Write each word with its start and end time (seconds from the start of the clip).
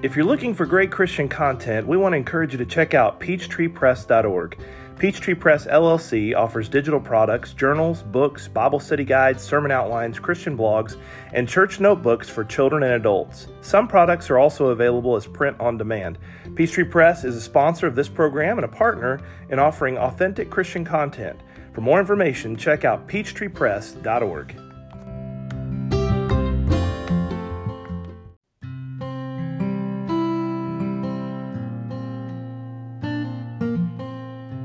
If 0.00 0.14
you're 0.14 0.24
looking 0.24 0.54
for 0.54 0.64
great 0.64 0.92
Christian 0.92 1.28
content, 1.28 1.84
we 1.88 1.96
want 1.96 2.12
to 2.12 2.18
encourage 2.18 2.52
you 2.52 2.58
to 2.58 2.64
check 2.64 2.94
out 2.94 3.18
peachtreepress.org. 3.18 4.56
Peachtree 4.96 5.34
Press 5.34 5.66
LLC 5.66 6.36
offers 6.36 6.68
digital 6.68 7.00
products, 7.00 7.52
journals, 7.52 8.04
books, 8.04 8.46
Bible 8.46 8.78
study 8.78 9.02
guides, 9.02 9.42
sermon 9.42 9.72
outlines, 9.72 10.20
Christian 10.20 10.56
blogs, 10.56 10.96
and 11.32 11.48
church 11.48 11.80
notebooks 11.80 12.30
for 12.30 12.44
children 12.44 12.84
and 12.84 12.92
adults. 12.92 13.48
Some 13.60 13.88
products 13.88 14.30
are 14.30 14.38
also 14.38 14.66
available 14.66 15.16
as 15.16 15.26
print 15.26 15.58
on 15.58 15.76
demand. 15.76 16.18
Peachtree 16.54 16.84
Press 16.84 17.24
is 17.24 17.34
a 17.34 17.40
sponsor 17.40 17.88
of 17.88 17.96
this 17.96 18.08
program 18.08 18.56
and 18.58 18.64
a 18.64 18.68
partner 18.68 19.20
in 19.50 19.58
offering 19.58 19.98
authentic 19.98 20.48
Christian 20.48 20.84
content. 20.84 21.40
For 21.72 21.80
more 21.80 21.98
information, 21.98 22.56
check 22.56 22.84
out 22.84 23.08
peachtreepress.org. 23.08 24.67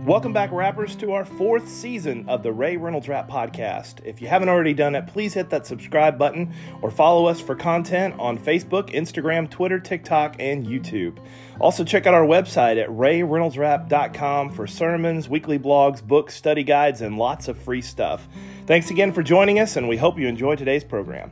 Welcome 0.05 0.33
back, 0.33 0.51
rappers, 0.51 0.97
to 0.97 1.13
our 1.13 1.23
fourth 1.23 1.65
season 1.69 2.27
of 2.27 2.43
the 2.43 2.51
Ray 2.51 2.75
Reynolds 2.75 3.07
Rap 3.07 3.29
Podcast. 3.29 4.03
If 4.03 4.21
you 4.21 4.27
haven't 4.27 4.49
already 4.49 4.73
done 4.73 4.95
it, 4.95 5.07
please 5.07 5.33
hit 5.33 5.49
that 5.51 5.65
subscribe 5.65 6.17
button 6.17 6.53
or 6.81 6.91
follow 6.91 7.25
us 7.25 7.39
for 7.39 7.55
content 7.55 8.13
on 8.19 8.37
Facebook, 8.37 8.93
Instagram, 8.93 9.49
Twitter, 9.49 9.79
TikTok, 9.79 10.35
and 10.39 10.67
YouTube. 10.67 11.19
Also, 11.61 11.85
check 11.85 12.05
out 12.05 12.13
our 12.13 12.25
website 12.25 12.83
at 12.83 12.89
rayreynoldsrap.com 12.89 14.49
for 14.49 14.67
sermons, 14.67 15.29
weekly 15.29 15.57
blogs, 15.57 16.03
books, 16.03 16.35
study 16.35 16.63
guides, 16.63 16.99
and 16.99 17.17
lots 17.17 17.47
of 17.47 17.57
free 17.57 17.81
stuff. 17.81 18.27
Thanks 18.65 18.91
again 18.91 19.13
for 19.13 19.23
joining 19.23 19.59
us, 19.59 19.77
and 19.77 19.87
we 19.87 19.95
hope 19.95 20.19
you 20.19 20.27
enjoy 20.27 20.57
today's 20.57 20.83
program. 20.83 21.31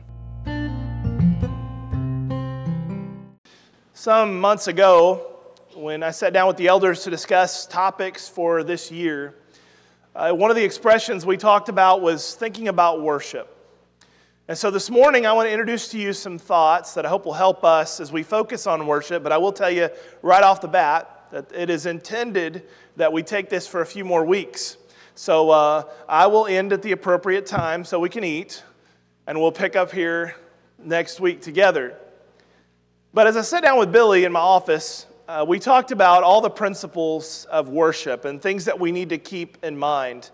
Some 3.92 4.40
months 4.40 4.66
ago, 4.66 5.31
when 5.74 6.02
I 6.02 6.10
sat 6.10 6.32
down 6.32 6.48
with 6.48 6.56
the 6.56 6.66
elders 6.66 7.04
to 7.04 7.10
discuss 7.10 7.66
topics 7.66 8.28
for 8.28 8.62
this 8.62 8.90
year, 8.90 9.34
uh, 10.14 10.32
one 10.32 10.50
of 10.50 10.56
the 10.56 10.64
expressions 10.64 11.24
we 11.24 11.36
talked 11.36 11.68
about 11.68 12.02
was 12.02 12.34
thinking 12.34 12.68
about 12.68 13.00
worship. 13.00 13.48
And 14.48 14.58
so 14.58 14.70
this 14.70 14.90
morning, 14.90 15.24
I 15.24 15.32
want 15.32 15.46
to 15.46 15.50
introduce 15.52 15.88
to 15.88 15.98
you 15.98 16.12
some 16.12 16.38
thoughts 16.38 16.94
that 16.94 17.06
I 17.06 17.08
hope 17.08 17.24
will 17.24 17.32
help 17.32 17.64
us 17.64 18.00
as 18.00 18.12
we 18.12 18.22
focus 18.22 18.66
on 18.66 18.86
worship. 18.86 19.22
But 19.22 19.32
I 19.32 19.38
will 19.38 19.52
tell 19.52 19.70
you 19.70 19.88
right 20.20 20.42
off 20.42 20.60
the 20.60 20.68
bat 20.68 21.26
that 21.30 21.50
it 21.54 21.70
is 21.70 21.86
intended 21.86 22.68
that 22.96 23.12
we 23.12 23.22
take 23.22 23.48
this 23.48 23.66
for 23.66 23.80
a 23.80 23.86
few 23.86 24.04
more 24.04 24.24
weeks. 24.24 24.76
So 25.14 25.50
uh, 25.50 25.84
I 26.08 26.26
will 26.26 26.46
end 26.46 26.72
at 26.72 26.82
the 26.82 26.92
appropriate 26.92 27.46
time 27.46 27.84
so 27.84 27.98
we 27.98 28.08
can 28.08 28.24
eat, 28.24 28.62
and 29.26 29.40
we'll 29.40 29.52
pick 29.52 29.76
up 29.76 29.92
here 29.92 30.34
next 30.78 31.20
week 31.20 31.40
together. 31.40 31.96
But 33.14 33.26
as 33.26 33.36
I 33.36 33.42
sat 33.42 33.62
down 33.62 33.78
with 33.78 33.92
Billy 33.92 34.24
in 34.24 34.32
my 34.32 34.40
office, 34.40 35.06
uh, 35.32 35.42
we 35.42 35.58
talked 35.58 35.92
about 35.92 36.22
all 36.22 36.42
the 36.42 36.50
principles 36.50 37.46
of 37.46 37.70
worship 37.70 38.26
and 38.26 38.42
things 38.42 38.66
that 38.66 38.78
we 38.78 38.92
need 38.92 39.08
to 39.08 39.16
keep 39.16 39.56
in 39.64 39.74
mind. 39.78 40.30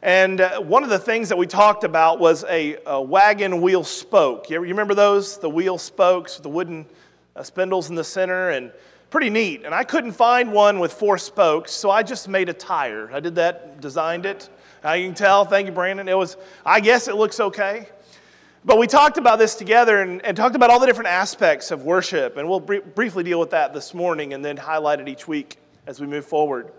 And 0.00 0.40
uh, 0.40 0.60
one 0.60 0.82
of 0.82 0.88
the 0.88 0.98
things 0.98 1.28
that 1.28 1.36
we 1.36 1.46
talked 1.46 1.84
about 1.84 2.18
was 2.18 2.44
a, 2.48 2.78
a 2.86 3.02
wagon 3.02 3.60
wheel 3.60 3.84
spoke. 3.84 4.48
You, 4.48 4.62
you, 4.62 4.70
remember 4.70 4.94
those? 4.94 5.38
The 5.38 5.50
wheel 5.50 5.76
spokes, 5.76 6.38
the 6.38 6.48
wooden 6.48 6.86
uh, 7.36 7.42
spindles 7.42 7.90
in 7.90 7.94
the 7.94 8.04
center, 8.04 8.50
and 8.50 8.72
pretty 9.10 9.28
neat. 9.28 9.64
And 9.66 9.74
I 9.74 9.84
couldn't 9.84 10.12
find 10.12 10.50
one 10.50 10.78
with 10.78 10.94
four 10.94 11.18
spokes, 11.18 11.72
so 11.72 11.90
I 11.90 12.02
just 12.02 12.26
made 12.26 12.48
a 12.48 12.54
tire. 12.54 13.10
I 13.12 13.20
did 13.20 13.34
that, 13.34 13.82
designed 13.82 14.24
it. 14.24 14.48
Now 14.82 14.94
you 14.94 15.08
can 15.08 15.14
tell. 15.14 15.44
Thank 15.44 15.66
you, 15.66 15.72
Brandon. 15.72 16.08
It 16.08 16.16
was, 16.16 16.38
I 16.64 16.80
guess 16.80 17.06
it 17.06 17.16
looks 17.16 17.38
okay. 17.38 17.88
But 18.68 18.76
we 18.76 18.86
talked 18.86 19.16
about 19.16 19.38
this 19.38 19.54
together 19.54 20.02
and, 20.02 20.22
and, 20.26 20.36
talked 20.36 20.54
about 20.54 20.68
all 20.68 20.78
the 20.78 20.84
different 20.84 21.08
aspects 21.08 21.70
of 21.70 21.84
worship, 21.84 22.36
and 22.36 22.46
we'll 22.46 22.60
br- 22.60 22.80
briefly 22.80 23.24
deal 23.24 23.40
with 23.40 23.48
that 23.52 23.72
this 23.72 23.94
morning 23.94 24.34
and 24.34 24.44
then 24.44 24.58
highlight 24.58 25.00
it 25.00 25.08
each 25.08 25.26
week 25.26 25.56
as 25.86 26.00
we 26.00 26.06
move 26.06 26.26
forward. 26.26 26.70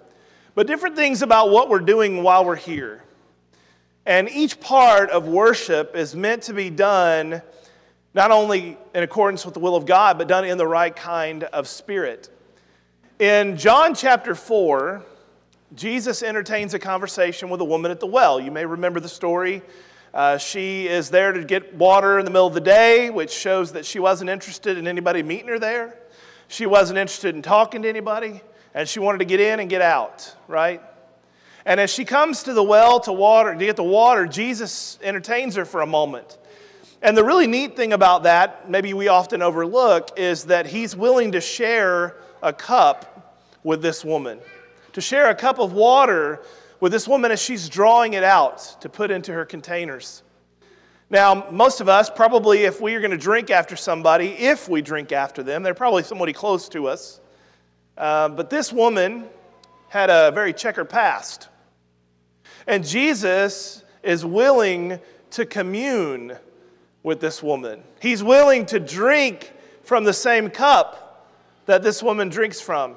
But 0.54 0.68
different 0.68 0.96
things 0.96 1.24
about 1.24 1.50
what 1.50 1.68
we're 1.68 1.80
doing 1.80 2.22
while 2.22 2.46
we're 2.46 2.58
here. 2.58 3.04
And 4.06 4.30
each 4.30 4.60
part 4.60 5.10
of 5.10 5.28
worship 5.28 5.96
is 5.96 6.16
meant 6.16 6.44
to 6.44 6.54
be 6.54 6.70
done 6.70 7.42
not 8.14 8.30
only 8.30 8.78
in 8.94 9.02
accordance 9.02 9.44
with 9.44 9.56
the 9.56 9.60
will 9.60 9.76
of 9.76 9.88
God, 9.88 10.20
but 10.20 10.28
done 10.28 10.46
in 10.46 10.60
the 10.60 10.68
right 10.68 10.96
kind 10.96 11.46
of 11.46 11.68
spirit. 11.68 12.30
In 13.18 13.58
John 13.58 13.96
chapter 13.96 14.36
4, 14.36 15.04
Jesus 15.74 16.22
entertains 16.22 16.76
a 16.76 16.80
conversation 16.80 17.50
with 17.50 17.62
a 17.62 17.66
woman 17.66 17.90
at 17.90 18.00
the 18.00 18.06
well. 18.06 18.40
You 18.40 18.52
may 18.52 18.68
remember 18.68 19.00
the 19.00 19.10
story 19.10 19.64
uh, 20.14 20.38
she 20.38 20.88
is 20.88 21.10
there 21.10 21.32
to 21.32 21.44
get 21.44 21.76
water 21.76 22.20
in 22.20 22.26
the 22.26 22.32
middle 22.32 22.48
of 22.48 22.54
the 22.54 22.62
day, 22.62 23.10
which 23.10 23.32
shows 23.32 23.74
that 23.74 23.86
she 23.86 24.00
wasn't 24.00 24.30
interested 24.30 24.78
in 24.78 24.88
anybody 24.88 25.24
meeting 25.24 25.48
her 25.48 25.60
there. 25.60 25.98
She 26.48 26.66
wasn't 26.66 26.98
interested 26.98 27.36
in 27.36 27.42
talking 27.42 27.84
to 27.84 27.90
anybody, 27.90 28.42
and 28.74 28.90
she 28.90 29.00
wanted 29.00 29.20
to 29.20 29.26
get 29.26 29.40
in 29.40 29.60
and 29.60 29.70
get 29.70 29.82
out, 29.82 30.36
right? 30.48 30.82
And 31.66 31.80
as 31.80 31.92
she 31.92 32.06
comes 32.06 32.44
to 32.44 32.54
the 32.54 32.64
well 32.64 33.00
to 33.02 33.14
water 33.14 33.54
to 33.54 33.66
get 33.66 33.76
the 33.76 33.84
water, 33.84 34.26
Jesus 34.26 34.98
entertains 35.04 35.56
her 35.56 35.66
for 35.66 35.82
a 35.82 35.86
moment. 35.86 36.38
And 37.02 37.16
the 37.16 37.24
really 37.24 37.48
neat 37.48 37.76
thing 37.76 37.94
about 37.94 38.24
that, 38.24 38.70
maybe 38.70 38.94
we 38.94 39.08
often 39.08 39.42
overlook, 39.42 40.18
is 40.18 40.46
that 40.46 40.66
he's 40.66 40.96
willing 40.96 41.34
to 41.34 41.42
share 41.42 42.18
a 42.42 42.52
cup 42.52 43.38
with 43.64 43.82
this 43.82 44.04
woman. 44.04 44.40
To 44.94 45.02
share 45.02 45.30
a 45.30 45.36
cup 45.36 45.60
of 45.60 45.74
water 45.74 46.42
with 46.80 46.92
this 46.92 47.08
woman 47.08 47.32
as 47.32 47.42
she's 47.42 47.70
drawing 47.70 48.14
it 48.14 48.24
out 48.24 48.82
to 48.82 48.90
put 48.90 49.12
into 49.12 49.34
her 49.34 49.46
containers. 49.46 50.24
Now, 51.10 51.48
most 51.52 51.82
of 51.82 51.90
us, 51.90 52.10
probably 52.10 52.60
if 52.64 52.80
we 52.80 52.94
are 52.96 53.00
going 53.00 53.12
to 53.12 53.18
drink 53.18 53.50
after 53.50 53.76
somebody, 53.76 54.28
if 54.28 54.70
we 54.70 54.82
drink 54.82 55.12
after 55.12 55.42
them, 55.42 55.64
they're 55.64 55.74
probably 55.74 56.04
somebody 56.04 56.34
close 56.34 56.70
to 56.70 56.88
us. 56.88 57.20
Uh, 57.98 58.30
but 58.30 58.50
this 58.50 58.72
woman 58.72 59.26
had 59.90 60.10
a 60.10 60.32
very 60.32 60.54
checkered 60.54 60.90
past. 60.90 61.50
And 62.68 62.86
Jesus 62.86 63.84
is 64.04 64.24
willing 64.24 65.00
to 65.32 65.46
commune 65.46 66.38
with 67.02 67.20
this 67.20 67.42
woman. 67.42 67.84
He's 68.00 68.24
willing 68.24 68.66
to 68.68 68.80
drink 68.80 69.52
from 69.84 70.04
the 70.04 70.14
same 70.14 70.50
cup 70.50 71.28
that 71.66 71.82
this 71.82 72.04
woman 72.04 72.30
drinks 72.30 72.62
from. 72.62 72.96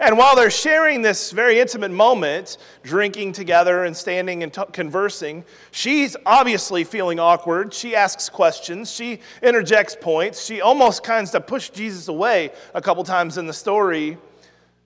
And 0.00 0.18
while 0.18 0.34
they're 0.34 0.50
sharing 0.50 1.02
this 1.02 1.30
very 1.30 1.60
intimate 1.60 1.90
moment, 1.90 2.58
drinking 2.82 3.32
together 3.32 3.84
and 3.84 3.96
standing 3.96 4.42
and 4.42 4.52
t- 4.52 4.62
conversing, 4.72 5.44
she's 5.70 6.16
obviously 6.26 6.84
feeling 6.84 7.20
awkward. 7.20 7.72
She 7.72 7.94
asks 7.94 8.28
questions. 8.28 8.90
She 8.90 9.20
interjects 9.42 9.96
points. 10.00 10.44
She 10.44 10.60
almost 10.60 11.04
kind 11.04 11.32
of 11.32 11.46
push 11.46 11.70
Jesus 11.70 12.08
away 12.08 12.50
a 12.74 12.82
couple 12.82 13.04
times 13.04 13.38
in 13.38 13.46
the 13.46 13.52
story, 13.52 14.18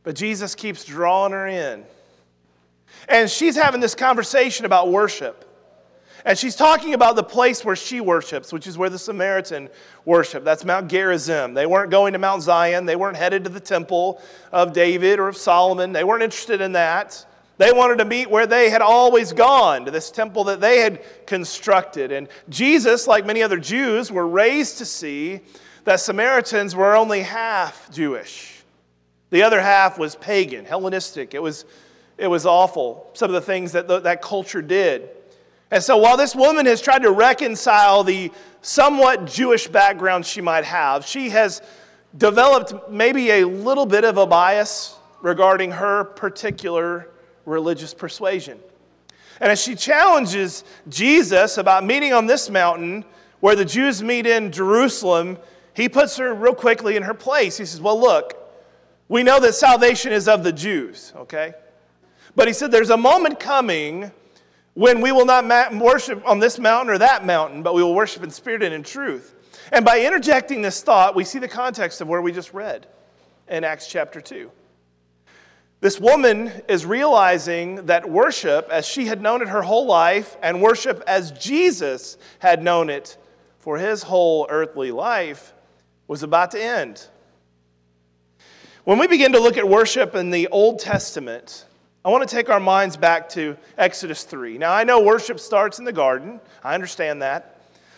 but 0.03 0.15
Jesus 0.15 0.55
keeps 0.55 0.85
drawing 0.85 1.33
her 1.33 1.47
in. 1.47 1.85
And 3.09 3.31
she's 3.31 3.57
having 3.57 3.81
this 3.81 3.95
conversation 3.95 4.67
about 4.67 4.91
worship. 4.91 5.48
And 6.29 6.37
she's 6.37 6.55
talking 6.55 6.93
about 6.93 7.17
the 7.17 7.23
place 7.23 7.65
where 7.65 7.75
she 7.75 8.03
worships, 8.03 8.53
which 8.53 8.67
is 8.67 8.77
where 8.77 8.91
the 8.91 8.99
Samaritan 8.99 9.71
worship. 10.05 10.45
That's 10.45 10.63
Mount 10.63 10.91
Gerizim. 10.91 11.55
They 11.55 11.65
weren't 11.65 11.91
going 11.91 12.13
to 12.13 12.19
Mount 12.19 12.43
Zion. 12.43 12.85
They 12.85 12.97
weren't 12.97 13.17
headed 13.17 13.45
to 13.45 13.51
the 13.51 13.61
temple 13.61 14.21
of 14.53 14.75
David 14.75 15.21
or 15.21 15.29
of 15.29 15.39
Solomon. 15.39 15.91
They 15.93 16.05
weren't 16.05 16.23
interested 16.23 16.61
in 16.61 16.73
that. 16.73 17.25
They 17.57 17.73
wanted 17.73 17.97
to 18.01 18.05
meet 18.05 18.29
where 18.29 18.47
they 18.47 18.69
had 18.69 18.83
always 18.83 19.33
gone, 19.33 19.87
to 19.87 19.91
this 19.91 20.11
temple 20.11 20.45
that 20.45 20.61
they 20.61 20.81
had 20.81 21.03
constructed. 21.27 22.13
And 22.13 22.29
Jesus, 22.51 23.07
like 23.07 23.25
many 23.25 23.43
other 23.43 23.59
Jews, 23.59 24.13
were 24.13 24.29
raised 24.29 24.77
to 24.79 24.85
see 24.85 25.41
that 25.85 25.99
Samaritans 25.99 26.77
were 26.77 26.95
only 26.95 27.23
half 27.23 27.91
Jewish. 27.91 28.63
The 29.31 29.45
other 29.45 29.63
half 29.63 29.99
was 29.99 30.15
pagan, 30.15 30.67
Hellenistic. 30.67 31.33
It 31.33 31.41
was, 31.43 31.65
it 32.19 32.27
was 32.27 32.45
awful, 32.45 33.11
some 33.15 33.31
of 33.31 33.35
the 33.35 33.41
things 33.41 33.73
that 33.73 33.89
the, 33.89 34.01
that 34.01 34.21
culture 34.21 34.61
did. 34.61 35.09
And 35.71 35.83
so 35.83 35.99
while 35.99 36.17
this 36.17 36.35
woman 36.35 36.67
has 36.67 36.81
tried 36.81 37.03
to 37.03 37.11
reconcile 37.11 38.03
the 38.03 38.33
somewhat 38.63 39.27
Jewish 39.27 39.69
background 39.69 40.25
she 40.25 40.41
might 40.41 40.65
have, 40.65 41.07
she 41.07 41.29
has 41.31 41.61
developed 42.17 42.91
maybe 42.91 43.31
a 43.31 43.47
little 43.47 43.85
bit 43.85 44.05
of 44.05 44.17
a 44.17 44.27
bias 44.27 44.97
regarding 45.21 45.73
her 45.73 46.05
particular 46.05 47.09
religious 47.45 47.93
persuasion. 47.93 48.59
And 49.41 49.53
as 49.53 49.61
she 49.63 49.75
challenges 49.75 50.65
Jesus 50.89 51.59
about 51.59 51.85
meeting 51.85 52.13
on 52.13 52.27
this 52.27 52.51
mountain 52.51 53.05
where 53.41 53.55
the 53.55 53.65
Jews 53.65 54.03
meet 54.03 54.27
in 54.27 54.51
Jerusalem, 54.51 55.39
he 55.75 55.89
puts 55.89 56.17
her 56.17 56.35
real 56.35 56.55
quickly 56.55 56.97
in 56.97 57.03
her 57.05 57.15
place. 57.15 57.57
He 57.57 57.65
says, 57.65 57.81
Well, 57.81 58.01
look, 58.01 58.35
we 59.09 59.23
know 59.23 59.39
that 59.41 59.55
salvation 59.55 60.13
is 60.13 60.29
of 60.29 60.43
the 60.43 60.53
Jews, 60.53 61.13
okay? 61.15 61.55
But 62.35 62.49
he 62.49 62.55
said, 62.55 62.73
There's 62.73 62.91
a 62.91 62.97
moment 62.97 63.39
coming 63.39 64.11
when 64.79 65.01
we 65.01 65.11
will 65.11 65.27
not 65.27 65.75
worship 65.75 66.23
on 66.25 66.39
this 66.39 66.57
mountain 66.57 66.95
or 66.95 66.99
that 66.99 67.27
mountain, 67.27 67.65
but 67.65 67.75
we 67.75 67.83
will 67.83 67.97
worship 67.97 68.23
in 68.23 68.31
spirit 68.31 68.63
and 68.63 68.73
in 68.73 68.85
truth. 68.85 69.35
And 69.73 69.85
by 69.85 70.03
interjecting 70.03 70.63
this 70.63 70.83
thought, 70.83 71.17
we 71.17 71.25
see 71.25 71.41
the 71.41 71.49
context 71.49 72.01
of 72.01 72.07
where 72.07 72.23
we 72.23 72.31
just 72.31 72.55
read 72.55 72.87
in 73.49 73.65
Acts 73.65 73.89
chapter 73.89 74.21
2. 74.21 74.49
This 75.81 75.99
woman 75.99 76.53
is 76.69 76.87
realizing 76.87 77.87
that 77.87 78.09
worship, 78.09 78.69
as 78.71 78.87
she 78.87 79.07
had 79.07 79.21
known 79.21 79.43
it 79.43 79.49
her 79.49 79.63
whole 79.63 79.87
life, 79.87 80.37
and 80.45 80.63
worship 80.63 81.03
as 81.09 81.33
Jesus 81.33 82.17
had 82.39 82.63
known 82.63 82.89
it 82.89 83.17
for 83.59 83.79
his 83.79 84.05
whole 84.05 84.47
earthly 84.49 84.93
life, 84.93 85.55
was 86.07 86.23
about 86.23 86.53
to 86.53 86.63
end. 86.63 87.05
When 88.85 89.01
we 89.01 89.09
begin 89.09 89.33
to 89.33 89.41
look 89.41 89.57
at 89.57 89.69
worship 89.69 90.15
in 90.15 90.31
the 90.31 90.47
Old 90.47 90.79
Testament, 90.79 91.65
I 92.05 92.11
want 92.11 92.27
to 92.29 92.33
take 92.33 92.49
our 92.49 92.61
minds 92.61 92.97
back 92.97 93.29
to 93.31 93.57
Exodus 93.77 94.23
3. 94.23 94.57
Now, 94.57 94.73
I 94.73 94.85
know 94.85 95.03
worship 95.03 95.41
starts 95.41 95.81
in 95.81 95.85
the 95.85 95.93
garden, 95.93 96.41
I 96.63 96.75
understand 96.75 97.23
that. 97.23 97.57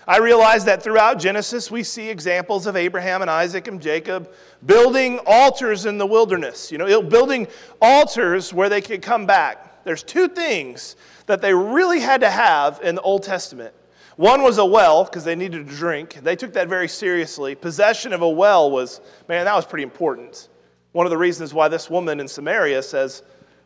I 0.08 0.18
realize 0.18 0.64
that 0.64 0.82
throughout 0.82 1.18
Genesis, 1.18 1.70
we 1.70 1.82
see 1.82 2.08
examples 2.08 2.66
of 2.66 2.76
Abraham 2.76 3.20
and 3.20 3.30
Isaac 3.30 3.68
and 3.68 3.80
Jacob 3.80 4.32
building 4.64 5.20
altars 5.26 5.84
in 5.84 5.98
the 5.98 6.06
wilderness, 6.06 6.72
you 6.72 6.78
know, 6.78 7.02
building 7.02 7.46
altars 7.80 8.54
where 8.54 8.70
they 8.70 8.80
could 8.80 9.02
come 9.02 9.26
back. 9.26 9.84
There's 9.84 10.02
two 10.02 10.28
things 10.28 10.96
that 11.26 11.42
they 11.42 11.52
really 11.52 12.00
had 12.00 12.22
to 12.22 12.30
have 12.30 12.80
in 12.82 12.94
the 12.94 13.02
Old 13.02 13.22
Testament. 13.22 13.74
One 14.16 14.42
was 14.42 14.58
a 14.58 14.64
well, 14.64 15.04
because 15.04 15.24
they 15.24 15.36
needed 15.36 15.68
to 15.68 15.76
drink. 15.76 16.14
They 16.22 16.36
took 16.36 16.54
that 16.54 16.68
very 16.68 16.88
seriously. 16.88 17.54
Possession 17.54 18.14
of 18.14 18.22
a 18.22 18.28
well 18.28 18.70
was, 18.70 19.00
man, 19.28 19.44
that 19.44 19.54
was 19.54 19.66
pretty 19.66 19.84
important. 19.84 20.48
One 20.92 21.06
of 21.06 21.10
the 21.10 21.18
reasons 21.18 21.54
why 21.54 21.68
this 21.68 21.88
woman 21.88 22.18
in 22.18 22.26
Samaria 22.26 22.82
says, 22.82 23.22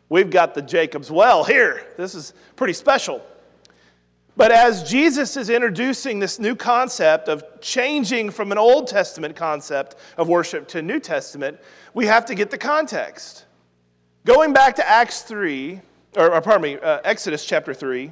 We've 0.09 0.29
got 0.29 0.53
the 0.53 0.61
Jacob's 0.61 1.09
well 1.09 1.43
here. 1.43 1.85
This 1.97 2.15
is 2.15 2.33
pretty 2.55 2.73
special. 2.73 3.21
But 4.37 4.51
as 4.51 4.83
Jesus 4.83 5.37
is 5.37 5.49
introducing 5.49 6.19
this 6.19 6.39
new 6.39 6.55
concept 6.55 7.29
of 7.29 7.43
changing 7.61 8.31
from 8.31 8.51
an 8.51 8.57
Old 8.57 8.87
Testament 8.87 9.35
concept 9.35 9.95
of 10.17 10.27
worship 10.27 10.67
to 10.69 10.81
New 10.81 10.99
Testament, 10.99 11.57
we 11.93 12.05
have 12.05 12.25
to 12.25 12.35
get 12.35 12.51
the 12.51 12.57
context. 12.57 13.45
Going 14.25 14.51
back 14.51 14.75
to 14.75 14.87
Acts 14.87 15.21
3, 15.21 15.79
or, 16.17 16.33
or 16.33 16.41
pardon 16.41 16.61
me, 16.63 16.77
uh, 16.77 16.99
Exodus 17.05 17.45
chapter 17.45 17.73
3, 17.73 18.11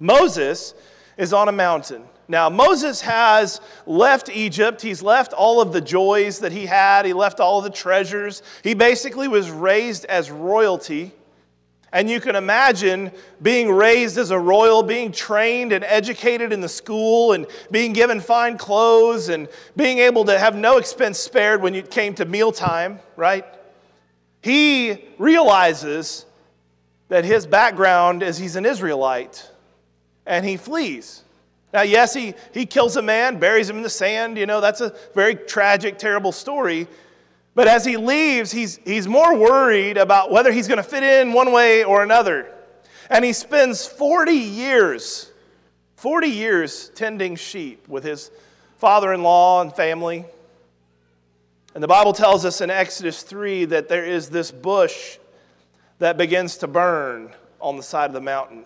Moses 0.00 0.74
is 1.16 1.32
on 1.32 1.48
a 1.48 1.52
mountain. 1.52 2.02
Now, 2.28 2.48
Moses 2.48 3.00
has 3.02 3.60
left 3.86 4.28
Egypt. 4.28 4.80
He's 4.80 5.02
left 5.02 5.32
all 5.32 5.60
of 5.60 5.72
the 5.72 5.80
joys 5.80 6.38
that 6.38 6.52
he 6.52 6.66
had, 6.66 7.04
he 7.04 7.12
left 7.12 7.40
all 7.40 7.58
of 7.58 7.64
the 7.64 7.70
treasures. 7.70 8.42
He 8.62 8.74
basically 8.74 9.28
was 9.28 9.50
raised 9.50 10.04
as 10.06 10.30
royalty. 10.30 11.12
And 11.94 12.08
you 12.08 12.20
can 12.20 12.36
imagine 12.36 13.12
being 13.42 13.70
raised 13.70 14.16
as 14.16 14.30
a 14.30 14.38
royal, 14.38 14.82
being 14.82 15.12
trained 15.12 15.72
and 15.72 15.84
educated 15.84 16.50
in 16.50 16.62
the 16.62 16.68
school, 16.68 17.32
and 17.32 17.46
being 17.70 17.92
given 17.92 18.18
fine 18.18 18.56
clothes, 18.56 19.28
and 19.28 19.46
being 19.76 19.98
able 19.98 20.24
to 20.24 20.38
have 20.38 20.56
no 20.56 20.78
expense 20.78 21.18
spared 21.18 21.60
when 21.60 21.74
it 21.74 21.90
came 21.90 22.14
to 22.14 22.24
mealtime, 22.24 22.98
right? 23.14 23.44
He 24.40 25.04
realizes 25.18 26.24
that 27.08 27.26
his 27.26 27.46
background 27.46 28.22
is 28.22 28.38
he's 28.38 28.56
an 28.56 28.64
Israelite, 28.64 29.50
and 30.24 30.46
he 30.46 30.56
flees. 30.56 31.22
Now, 31.72 31.82
yes, 31.82 32.12
he, 32.12 32.34
he 32.52 32.66
kills 32.66 32.96
a 32.96 33.02
man, 33.02 33.38
buries 33.38 33.68
him 33.70 33.76
in 33.76 33.82
the 33.82 33.90
sand. 33.90 34.36
You 34.36 34.46
know, 34.46 34.60
that's 34.60 34.80
a 34.80 34.94
very 35.14 35.34
tragic, 35.34 35.98
terrible 35.98 36.32
story. 36.32 36.86
But 37.54 37.66
as 37.66 37.84
he 37.84 37.96
leaves, 37.96 38.52
he's, 38.52 38.78
he's 38.84 39.08
more 39.08 39.36
worried 39.36 39.96
about 39.96 40.30
whether 40.30 40.52
he's 40.52 40.68
going 40.68 40.78
to 40.78 40.82
fit 40.82 41.02
in 41.02 41.32
one 41.32 41.52
way 41.52 41.84
or 41.84 42.02
another. 42.02 42.50
And 43.10 43.24
he 43.24 43.32
spends 43.32 43.86
40 43.86 44.32
years, 44.32 45.30
40 45.96 46.28
years 46.28 46.90
tending 46.94 47.36
sheep 47.36 47.88
with 47.88 48.04
his 48.04 48.30
father 48.78 49.12
in 49.12 49.22
law 49.22 49.60
and 49.60 49.74
family. 49.74 50.24
And 51.74 51.82
the 51.82 51.88
Bible 51.88 52.12
tells 52.12 52.44
us 52.44 52.60
in 52.60 52.70
Exodus 52.70 53.22
3 53.22 53.66
that 53.66 53.88
there 53.88 54.04
is 54.04 54.28
this 54.28 54.50
bush 54.50 55.18
that 56.00 56.18
begins 56.18 56.58
to 56.58 56.66
burn 56.66 57.30
on 57.60 57.76
the 57.76 57.82
side 57.82 58.10
of 58.10 58.14
the 58.14 58.20
mountain. 58.20 58.64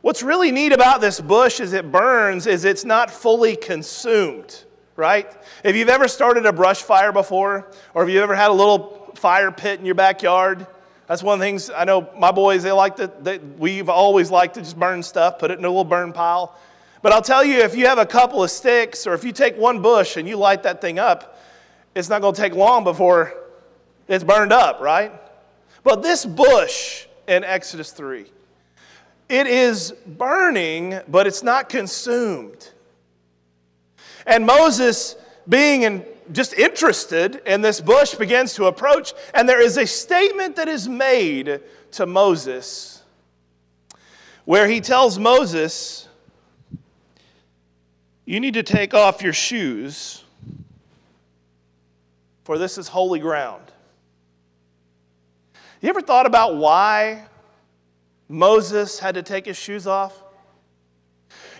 What's 0.00 0.22
really 0.22 0.50
neat 0.50 0.72
about 0.72 1.00
this 1.00 1.20
bush 1.20 1.60
as 1.60 1.72
it 1.72 1.92
burns 1.92 2.46
is 2.46 2.64
it's 2.64 2.84
not 2.84 3.10
fully 3.10 3.56
consumed 3.56 4.64
right? 5.00 5.32
If 5.64 5.76
you've 5.76 5.88
ever 5.88 6.08
started 6.08 6.44
a 6.44 6.52
brush 6.52 6.82
fire 6.82 7.10
before, 7.10 7.66
or 7.94 8.04
if 8.04 8.10
you've 8.10 8.22
ever 8.22 8.34
had 8.34 8.50
a 8.50 8.52
little 8.52 9.12
fire 9.14 9.50
pit 9.50 9.80
in 9.80 9.86
your 9.86 9.94
backyard, 9.94 10.66
that's 11.06 11.22
one 11.22 11.34
of 11.34 11.40
the 11.40 11.46
things 11.46 11.70
I 11.70 11.84
know 11.84 12.10
my 12.18 12.30
boys, 12.30 12.62
they 12.62 12.70
like 12.70 12.96
to, 12.96 13.10
they, 13.22 13.38
we've 13.38 13.88
always 13.88 14.30
liked 14.30 14.54
to 14.54 14.60
just 14.60 14.78
burn 14.78 15.02
stuff, 15.02 15.38
put 15.38 15.50
it 15.50 15.58
in 15.58 15.64
a 15.64 15.68
little 15.68 15.84
burn 15.84 16.12
pile. 16.12 16.54
But 17.00 17.12
I'll 17.12 17.22
tell 17.22 17.42
you, 17.42 17.60
if 17.60 17.74
you 17.74 17.86
have 17.86 17.96
a 17.96 18.04
couple 18.04 18.44
of 18.44 18.50
sticks, 18.50 19.06
or 19.06 19.14
if 19.14 19.24
you 19.24 19.32
take 19.32 19.56
one 19.56 19.80
bush 19.80 20.18
and 20.18 20.28
you 20.28 20.36
light 20.36 20.62
that 20.64 20.82
thing 20.82 20.98
up, 20.98 21.40
it's 21.94 22.10
not 22.10 22.20
going 22.20 22.34
to 22.34 22.40
take 22.40 22.54
long 22.54 22.84
before 22.84 23.32
it's 24.06 24.22
burned 24.22 24.52
up, 24.52 24.80
right? 24.80 25.12
But 25.82 26.02
this 26.02 26.26
bush 26.26 27.06
in 27.26 27.42
Exodus 27.42 27.90
3, 27.90 28.26
it 29.30 29.46
is 29.46 29.92
burning, 30.06 31.00
but 31.08 31.26
it's 31.26 31.42
not 31.44 31.68
consumed. 31.68 32.70
And 34.26 34.44
Moses, 34.44 35.14
being 35.48 35.82
in, 35.82 36.04
just 36.32 36.52
interested 36.54 37.36
in 37.46 37.60
this 37.60 37.80
bush, 37.80 38.14
begins 38.14 38.54
to 38.54 38.66
approach, 38.66 39.14
and 39.32 39.48
there 39.48 39.62
is 39.62 39.76
a 39.76 39.86
statement 39.86 40.56
that 40.56 40.68
is 40.68 40.88
made 40.88 41.60
to 41.92 42.06
Moses 42.06 43.02
where 44.44 44.66
he 44.66 44.80
tells 44.80 45.16
Moses, 45.16 46.08
You 48.24 48.40
need 48.40 48.54
to 48.54 48.64
take 48.64 48.94
off 48.94 49.22
your 49.22 49.32
shoes, 49.32 50.24
for 52.42 52.58
this 52.58 52.78
is 52.78 52.88
holy 52.88 53.20
ground. 53.20 53.62
You 55.80 55.88
ever 55.88 56.02
thought 56.02 56.26
about 56.26 56.56
why 56.56 57.26
Moses 58.30 59.00
had 59.00 59.16
to 59.16 59.24
take 59.24 59.44
his 59.44 59.56
shoes 59.56 59.88
off? 59.88 60.22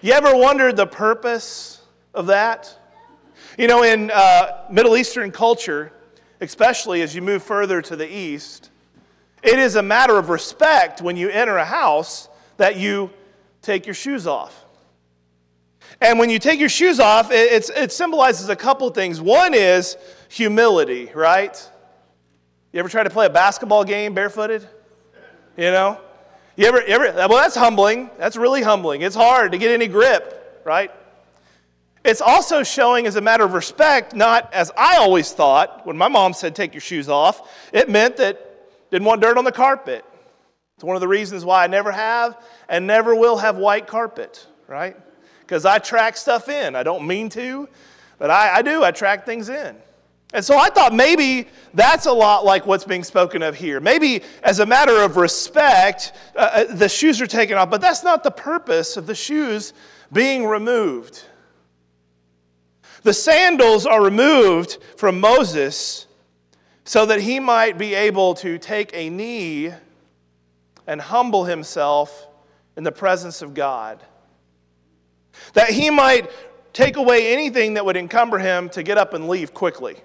You 0.01 0.13
ever 0.13 0.37
wondered 0.37 0.77
the 0.77 0.87
purpose 0.87 1.83
of 2.15 2.29
that? 2.29 2.73
You 3.59 3.67
know, 3.67 3.83
in 3.83 4.13
uh, 4.13 4.67
Middle 4.71 4.97
Eastern 4.97 5.33
culture, 5.33 5.93
especially 6.41 7.03
as 7.03 7.13
you 7.13 7.23
move 7.23 7.43
further 7.43 7.83
to 7.83 7.97
the 7.97 8.09
east, 8.09 8.71
it 9.43 9.59
is 9.59 9.75
a 9.75 9.83
matter 9.83 10.17
of 10.17 10.29
respect 10.29 11.03
when 11.03 11.17
you 11.17 11.29
enter 11.29 11.57
a 11.57 11.65
house 11.65 12.29
that 12.57 12.77
you 12.77 13.11
take 13.63 13.85
your 13.85 13.95
shoes 13.95 14.29
off. 14.29 14.65
And 16.01 16.21
when 16.21 16.31
you 16.31 16.39
take 16.39 16.61
your 16.61 16.69
shoes 16.69 17.01
off, 17.01 17.33
it, 17.33 17.69
it 17.77 17.91
symbolizes 17.91 18.49
a 18.49 18.55
couple 18.55 18.89
things. 18.91 19.21
One 19.21 19.55
is 19.55 19.97
humility, 20.29 21.11
right? 21.17 21.71
You 22.73 22.79
ever 22.79 22.89
try 22.89 23.03
to 23.03 23.11
play 23.11 23.27
a 23.27 23.31
basketball 23.31 23.83
game 23.83 24.15
barefooted? 24.15 24.67
You 25.57 25.73
know? 25.73 26.01
You 26.61 26.67
ever, 26.67 26.83
ever, 26.83 27.05
well, 27.15 27.29
that's 27.31 27.57
humbling. 27.57 28.11
That's 28.19 28.37
really 28.37 28.61
humbling. 28.61 29.01
It's 29.01 29.17
hard 29.17 29.53
to 29.53 29.57
get 29.57 29.71
any 29.71 29.89
grip, 29.89 30.61
right? 30.63 30.91
It's 32.05 32.21
also 32.21 32.63
showing 32.63 33.07
as 33.07 33.17
a 33.17 33.23
matter 33.23 33.45
of 33.45 33.55
respect, 33.55 34.15
not 34.15 34.53
as 34.53 34.71
I 34.77 34.99
always 34.99 35.33
thought 35.33 35.87
when 35.87 35.97
my 35.97 36.09
mom 36.09 36.35
said, 36.35 36.55
take 36.55 36.75
your 36.75 36.83
shoes 36.83 37.09
off. 37.09 37.51
It 37.73 37.89
meant 37.89 38.19
that 38.19 38.91
didn't 38.91 39.07
want 39.07 39.23
dirt 39.23 39.39
on 39.39 39.45
the 39.45 39.53
carpet. 39.53 40.05
It's 40.75 40.85
one 40.85 40.97
of 40.97 41.01
the 41.01 41.09
reasons 41.09 41.47
why 41.47 41.65
I 41.65 41.67
never 41.67 41.91
have 41.93 42.37
and 42.69 42.87
never 42.87 43.15
will 43.15 43.39
have 43.39 43.57
white 43.57 43.87
carpet, 43.87 44.47
right? 44.67 44.99
Because 45.41 45.65
I 45.65 45.79
track 45.79 46.19
stuff 46.19 46.51
in. 46.51 46.77
I 46.77 46.83
don't 46.83 47.07
mean 47.07 47.31
to, 47.31 47.71
but 48.19 48.31
I, 48.31 48.57
I 48.57 48.61
do. 48.61 48.85
I 48.85 48.91
track 48.91 49.25
things 49.25 49.49
in. 49.49 49.77
And 50.33 50.45
so 50.45 50.57
I 50.57 50.69
thought 50.71 50.95
maybe 50.95 51.49
that's 51.75 52.07
a 52.07 52.13
lot 52.13 52.45
like 52.45 52.67
what's 52.67 52.85
being 52.85 53.03
spoken 53.03 53.43
of 53.43 53.57
here. 53.57 53.81
Maybe 53.81 54.23
as 54.43 54.61
a 54.61 54.67
matter 54.67 55.01
of 55.03 55.17
respect, 55.17 56.13
uh, 56.37 56.51
uh 56.53 56.75
the 56.75 56.89
shoes 56.89 57.21
are 57.21 57.27
taken 57.27 57.57
off, 57.57 57.71
but 57.71 57.81
that's 57.81 58.05
not 58.05 58.23
the 58.23 58.31
purpose 58.31 58.97
of 58.97 59.07
the 59.07 59.15
shoes 59.15 59.73
being 60.13 60.47
removed. 60.47 61.25
The 63.03 63.13
sandals 63.13 63.87
are 63.87 64.03
removed 64.03 64.79
from 64.97 65.21
Moses 65.21 66.07
so 66.85 67.07
that 67.07 67.21
he 67.21 67.41
might 67.41 67.79
be 67.79 67.95
able 67.95 68.35
to 68.35 68.59
take 68.59 68.91
a 68.95 69.09
knee 69.11 69.73
and 70.87 71.01
humble 71.01 71.45
himself 71.45 72.27
in 72.77 72.85
the 72.85 72.93
presence 72.93 73.43
of 73.43 73.55
God. 73.55 74.03
That 75.55 75.71
he 75.71 75.91
might 75.91 76.31
take 76.73 76.97
away 76.97 77.33
anything 77.33 77.75
that 77.75 77.85
would 77.85 77.97
encumber 77.97 78.39
him 78.39 78.69
to 78.71 78.83
get 78.83 78.99
up 78.99 79.15
and 79.15 79.29
leave 79.29 79.55
quickly. 79.55 79.97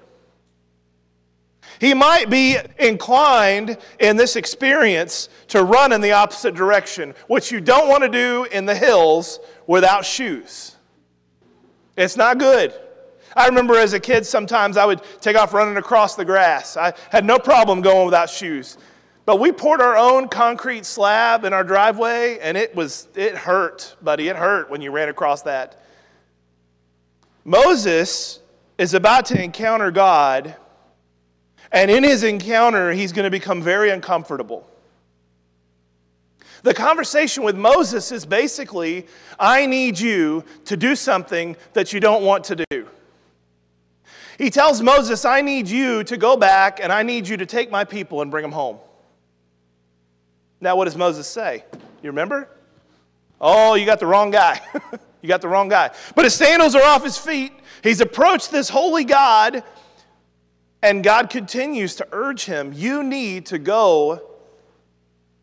He 1.79 1.93
might 1.93 2.29
be 2.29 2.57
inclined 2.79 3.77
in 3.99 4.17
this 4.17 4.35
experience 4.35 5.29
to 5.49 5.63
run 5.63 5.91
in 5.91 6.01
the 6.01 6.13
opposite 6.13 6.55
direction, 6.55 7.13
which 7.27 7.51
you 7.51 7.61
don't 7.61 7.89
want 7.89 8.03
to 8.03 8.09
do 8.09 8.45
in 8.51 8.65
the 8.65 8.75
hills 8.75 9.39
without 9.67 10.05
shoes. 10.05 10.75
It's 11.97 12.17
not 12.17 12.37
good. 12.37 12.73
I 13.35 13.47
remember 13.47 13.75
as 13.77 13.93
a 13.93 13.99
kid, 13.99 14.25
sometimes 14.25 14.77
I 14.77 14.85
would 14.85 15.01
take 15.19 15.35
off 15.35 15.53
running 15.53 15.77
across 15.77 16.15
the 16.15 16.23
grass. 16.23 16.77
I 16.77 16.93
had 17.09 17.25
no 17.25 17.37
problem 17.37 17.81
going 17.81 18.05
without 18.05 18.29
shoes. 18.29 18.77
But 19.25 19.39
we 19.39 19.51
poured 19.51 19.81
our 19.81 19.97
own 19.97 20.29
concrete 20.29 20.85
slab 20.85 21.45
in 21.45 21.51
our 21.51 21.63
driveway, 21.63 22.37
and 22.39 22.55
it 22.55 22.75
was, 22.75 23.07
it 23.15 23.35
hurt, 23.35 23.95
buddy. 24.01 24.27
It 24.27 24.35
hurt 24.35 24.69
when 24.69 24.81
you 24.81 24.91
ran 24.91 25.09
across 25.09 25.41
that. 25.41 25.81
Moses 27.43 28.39
is 28.77 28.93
about 28.93 29.25
to 29.27 29.41
encounter 29.41 29.91
God, 29.91 30.55
and 31.75 31.91
in 31.91 32.05
his 32.05 32.23
encounter, 32.23 32.93
he's 32.93 33.11
going 33.11 33.25
to 33.25 33.29
become 33.29 33.61
very 33.61 33.89
uncomfortable. 33.89 34.65
The 36.63 36.73
conversation 36.73 37.43
with 37.43 37.55
Moses 37.55 38.13
is 38.13 38.25
basically 38.25 39.05
I 39.37 39.65
need 39.65 39.99
you 39.99 40.45
to 40.65 40.77
do 40.77 40.95
something 40.95 41.57
that 41.73 41.91
you 41.91 41.99
don't 41.99 42.23
want 42.23 42.45
to 42.45 42.65
do. 42.71 42.87
He 44.37 44.49
tells 44.49 44.81
Moses, 44.81 45.25
I 45.25 45.41
need 45.41 45.67
you 45.67 46.03
to 46.05 46.17
go 46.17 46.37
back 46.37 46.79
and 46.81 46.91
I 46.91 47.03
need 47.03 47.27
you 47.27 47.37
to 47.37 47.45
take 47.45 47.69
my 47.69 47.83
people 47.83 48.21
and 48.21 48.31
bring 48.31 48.41
them 48.41 48.53
home. 48.53 48.77
Now, 50.61 50.77
what 50.77 50.85
does 50.85 50.95
Moses 50.95 51.27
say? 51.27 51.65
You 52.01 52.09
remember? 52.09 52.49
Oh, 53.39 53.75
you 53.75 53.85
got 53.85 53.99
the 53.99 54.07
wrong 54.07 54.31
guy. 54.31 54.61
you 55.21 55.27
got 55.27 55.41
the 55.41 55.49
wrong 55.49 55.67
guy. 55.67 55.91
But 56.15 56.23
his 56.23 56.33
sandals 56.33 56.73
are 56.73 56.83
off 56.83 57.03
his 57.03 57.17
feet. 57.17 57.51
He's 57.83 57.99
approached 57.99 58.49
this 58.49 58.69
holy 58.69 59.03
God, 59.03 59.63
and 60.85 61.03
God 61.03 61.31
continues 61.31 61.95
to 61.95 62.07
urge 62.11 62.45
him 62.45 62.71
You 62.71 63.03
need 63.03 63.47
to 63.47 63.57
go 63.57 64.21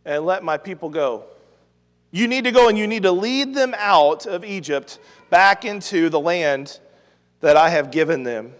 and 0.04 0.24
let 0.24 0.44
my 0.44 0.56
people 0.56 0.88
go. 0.88 1.24
You 2.12 2.28
need 2.28 2.44
to 2.44 2.52
go 2.52 2.68
and 2.68 2.78
you 2.78 2.86
need 2.86 3.02
to 3.02 3.12
lead 3.12 3.52
them 3.52 3.74
out 3.76 4.26
of 4.26 4.44
Egypt 4.44 5.00
back 5.30 5.64
into 5.64 6.08
the 6.10 6.20
land 6.20 6.78
that 7.40 7.56
I 7.56 7.70
have 7.70 7.90
given 7.90 8.22
them. 8.22 8.52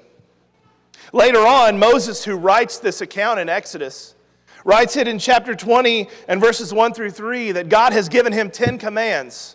Later 1.13 1.39
on, 1.39 1.79
Moses, 1.79 2.25
who 2.25 2.35
writes 2.37 2.79
this 2.79 3.01
account 3.01 3.39
in 3.39 3.49
Exodus, 3.49 4.17
writes 4.65 4.97
it 4.97 5.07
in 5.07 5.21
chapter 5.21 5.55
20 5.55 6.09
and 6.27 6.41
verses 6.41 6.73
1 6.75 6.95
through 6.95 7.11
3 7.11 7.53
that 7.53 7.69
God 7.69 7.93
has 7.93 8.09
given 8.09 8.33
him 8.33 8.51
10 8.51 8.79
commands. 8.79 9.55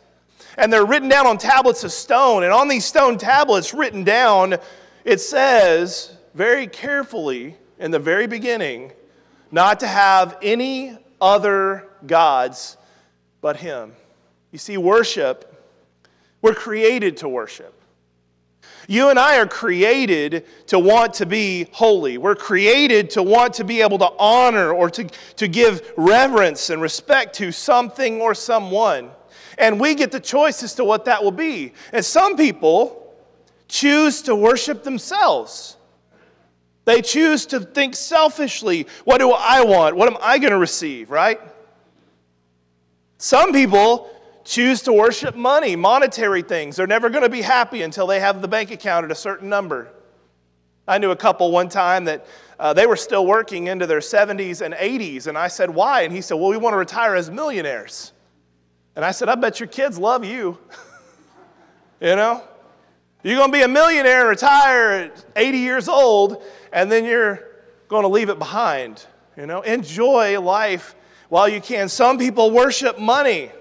And 0.57 0.71
they're 0.71 0.85
written 0.85 1.09
down 1.09 1.27
on 1.27 1.37
tablets 1.37 1.83
of 1.83 1.91
stone. 1.91 2.43
And 2.43 2.53
on 2.53 2.69
these 2.69 2.85
stone 2.85 3.17
tablets, 3.17 3.73
written 3.73 4.05
down, 4.05 4.55
it 5.03 5.19
says 5.19 6.16
very 6.37 6.67
carefully 6.67 7.55
in 7.79 7.89
the 7.89 7.97
very 7.97 8.27
beginning 8.27 8.91
not 9.51 9.79
to 9.79 9.87
have 9.87 10.37
any 10.43 10.95
other 11.19 11.89
gods 12.05 12.77
but 13.41 13.57
Him. 13.57 13.93
You 14.51 14.59
see, 14.59 14.77
worship, 14.77 15.65
we're 16.43 16.53
created 16.53 17.17
to 17.17 17.29
worship. 17.29 17.73
You 18.87 19.09
and 19.09 19.17
I 19.17 19.39
are 19.39 19.47
created 19.47 20.45
to 20.67 20.77
want 20.77 21.15
to 21.15 21.25
be 21.25 21.67
holy. 21.71 22.19
We're 22.19 22.35
created 22.35 23.09
to 23.11 23.23
want 23.23 23.55
to 23.55 23.63
be 23.63 23.81
able 23.81 23.97
to 23.97 24.11
honor 24.19 24.71
or 24.71 24.91
to, 24.91 25.05
to 25.37 25.47
give 25.47 25.91
reverence 25.97 26.69
and 26.69 26.83
respect 26.83 27.35
to 27.37 27.51
something 27.51 28.21
or 28.21 28.35
someone. 28.35 29.09
And 29.57 29.79
we 29.79 29.95
get 29.95 30.11
the 30.11 30.19
choice 30.19 30.61
as 30.61 30.75
to 30.75 30.85
what 30.85 31.05
that 31.05 31.23
will 31.23 31.31
be. 31.31 31.73
And 31.91 32.05
some 32.05 32.37
people 32.37 33.11
choose 33.67 34.21
to 34.23 34.35
worship 34.35 34.83
themselves. 34.83 35.76
They 36.87 37.01
choose 37.01 37.45
to 37.47 37.59
think 37.59 37.97
selfishly 37.97 38.87
what 39.03 39.17
do 39.17 39.31
I 39.31 39.61
want? 39.61 39.97
What 39.97 40.07
am 40.07 40.17
I 40.21 40.37
going 40.37 40.53
to 40.53 40.57
receive, 40.57 41.11
right? 41.11 41.37
Some 43.17 43.51
people 43.51 44.09
choose 44.45 44.81
to 44.83 44.93
worship 44.93 45.35
money, 45.35 45.75
monetary 45.75 46.43
things. 46.43 46.77
They're 46.77 46.87
never 46.87 47.09
going 47.09 47.23
to 47.23 47.29
be 47.29 47.41
happy 47.41 47.81
until 47.81 48.07
they 48.07 48.21
have 48.21 48.41
the 48.41 48.47
bank 48.47 48.71
account 48.71 49.03
at 49.03 49.11
a 49.11 49.15
certain 49.15 49.49
number. 49.49 49.89
I 50.87 50.97
knew 50.97 51.11
a 51.11 51.15
couple 51.17 51.51
one 51.51 51.67
time 51.67 52.05
that 52.05 52.25
uh, 52.57 52.71
they 52.71 52.87
were 52.87 52.95
still 52.95 53.27
working 53.27 53.67
into 53.67 53.85
their 53.85 53.99
70s 53.99 54.61
and 54.61 54.73
80s, 54.73 55.27
and 55.27 55.37
I 55.37 55.49
said, 55.49 55.69
Why? 55.69 56.03
And 56.03 56.13
he 56.13 56.21
said, 56.21 56.35
Well, 56.35 56.47
we 56.47 56.55
want 56.55 56.71
to 56.71 56.77
retire 56.77 57.15
as 57.15 57.29
millionaires. 57.29 58.13
And 58.95 59.03
I 59.03 59.11
said, 59.11 59.27
I 59.27 59.35
bet 59.35 59.59
your 59.59 59.67
kids 59.67 59.99
love 59.99 60.23
you. 60.23 60.57
you 61.99 62.15
know? 62.15 62.41
You're 63.23 63.35
going 63.35 63.51
to 63.51 63.57
be 63.57 63.63
a 63.63 63.67
millionaire 63.67 64.21
and 64.21 64.29
retire 64.29 64.91
at 64.91 65.25
80 65.35 65.57
years 65.57 65.87
old, 65.87 66.43
and 66.71 66.91
then 66.91 67.03
you're 67.03 67.47
going 67.87 68.03
to 68.03 68.07
leave 68.07 68.29
it 68.29 68.39
behind. 68.39 69.05
You 69.35 69.45
know? 69.45 69.61
Enjoy 69.61 70.39
life 70.39 70.95
while 71.29 71.49
you 71.49 71.59
can. 71.59 71.89
Some 71.89 72.17
people 72.17 72.51
worship 72.51 72.99
money. 72.99 73.51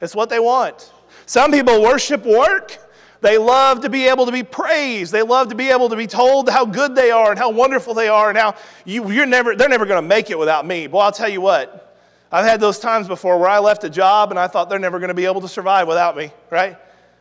It's 0.00 0.14
what 0.14 0.28
they 0.28 0.38
want. 0.38 0.92
Some 1.24 1.50
people 1.50 1.82
worship 1.82 2.24
work. 2.24 2.78
They 3.20 3.38
love 3.38 3.80
to 3.80 3.90
be 3.90 4.06
able 4.06 4.26
to 4.26 4.32
be 4.32 4.42
praised. 4.42 5.10
They 5.12 5.22
love 5.22 5.48
to 5.48 5.54
be 5.54 5.70
able 5.70 5.88
to 5.88 5.96
be 5.96 6.06
told 6.06 6.48
how 6.48 6.66
good 6.66 6.94
they 6.94 7.10
are 7.10 7.30
and 7.30 7.38
how 7.38 7.50
wonderful 7.50 7.94
they 7.94 8.08
are 8.08 8.28
and 8.28 8.38
how 8.38 8.54
you, 8.84 9.10
you're 9.10 9.26
never, 9.26 9.56
they're 9.56 9.68
never 9.68 9.86
going 9.86 10.02
to 10.02 10.06
make 10.06 10.30
it 10.30 10.38
without 10.38 10.66
me. 10.66 10.86
Well, 10.86 11.02
I'll 11.02 11.12
tell 11.12 11.28
you 11.28 11.40
what, 11.40 11.98
I've 12.30 12.44
had 12.44 12.60
those 12.60 12.78
times 12.78 13.08
before 13.08 13.38
where 13.38 13.48
I 13.48 13.58
left 13.58 13.84
a 13.84 13.90
job 13.90 14.30
and 14.30 14.38
I 14.38 14.46
thought 14.46 14.68
they're 14.68 14.78
never 14.78 14.98
going 14.98 15.08
to 15.08 15.14
be 15.14 15.24
able 15.24 15.40
to 15.40 15.48
survive 15.48 15.88
without 15.88 16.16
me, 16.16 16.30
right? 16.50 16.76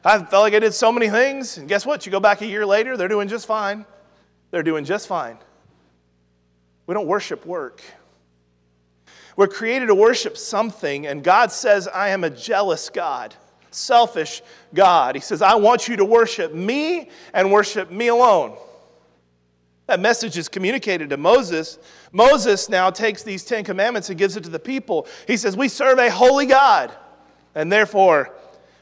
I 0.06 0.20
felt 0.20 0.44
like 0.44 0.54
I 0.54 0.60
did 0.60 0.76
so 0.76 0.92
many 0.92 1.10
things, 1.10 1.58
and 1.58 1.68
guess 1.68 1.84
what? 1.84 2.06
You 2.06 2.12
go 2.12 2.20
back 2.20 2.42
a 2.42 2.46
year 2.46 2.64
later, 2.64 2.96
they're 2.96 3.08
doing 3.08 3.28
just 3.28 3.48
fine. 3.48 3.86
They're 4.52 4.62
doing 4.62 4.86
just 4.86 5.08
fine. 5.08 5.40
We 6.86 6.94
don't 6.94 7.08
worship 7.08 7.44
work. 7.44 7.82
We're 9.36 9.48
created 9.48 9.88
to 9.88 9.96
worship 9.96 10.38
something, 10.38 11.08
and 11.08 11.24
God 11.24 11.52
says, 11.52 11.88
I 11.88 12.10
am 12.10 12.24
a 12.24 12.30
jealous 12.30 12.90
God, 12.92 13.34
selfish 13.72 14.44
God. 14.76 15.16
He 15.16 15.22
says, 15.22 15.42
I 15.42 15.56
want 15.56 15.88
you 15.88 15.96
to 15.96 16.06
worship 16.06 16.54
me 16.54 17.10
and 17.34 17.52
worship 17.52 17.90
me 17.90 18.08
alone. 18.08 18.56
That 19.88 20.00
message 20.00 20.38
is 20.38 20.48
communicated 20.48 21.10
to 21.10 21.18
Moses. 21.18 21.80
Moses 22.12 22.70
now 22.70 22.92
takes 22.92 23.24
these 23.24 23.44
Ten 23.44 23.64
Commandments 23.64 24.10
and 24.10 24.20
gives 24.20 24.38
it 24.38 24.44
to 24.44 24.50
the 24.50 24.60
people. 24.60 25.08
He 25.26 25.36
says, 25.36 25.58
We 25.58 25.68
serve 25.68 25.98
a 25.98 26.12
holy 26.12 26.46
God, 26.46 26.92
and 27.56 27.72
therefore 27.72 28.32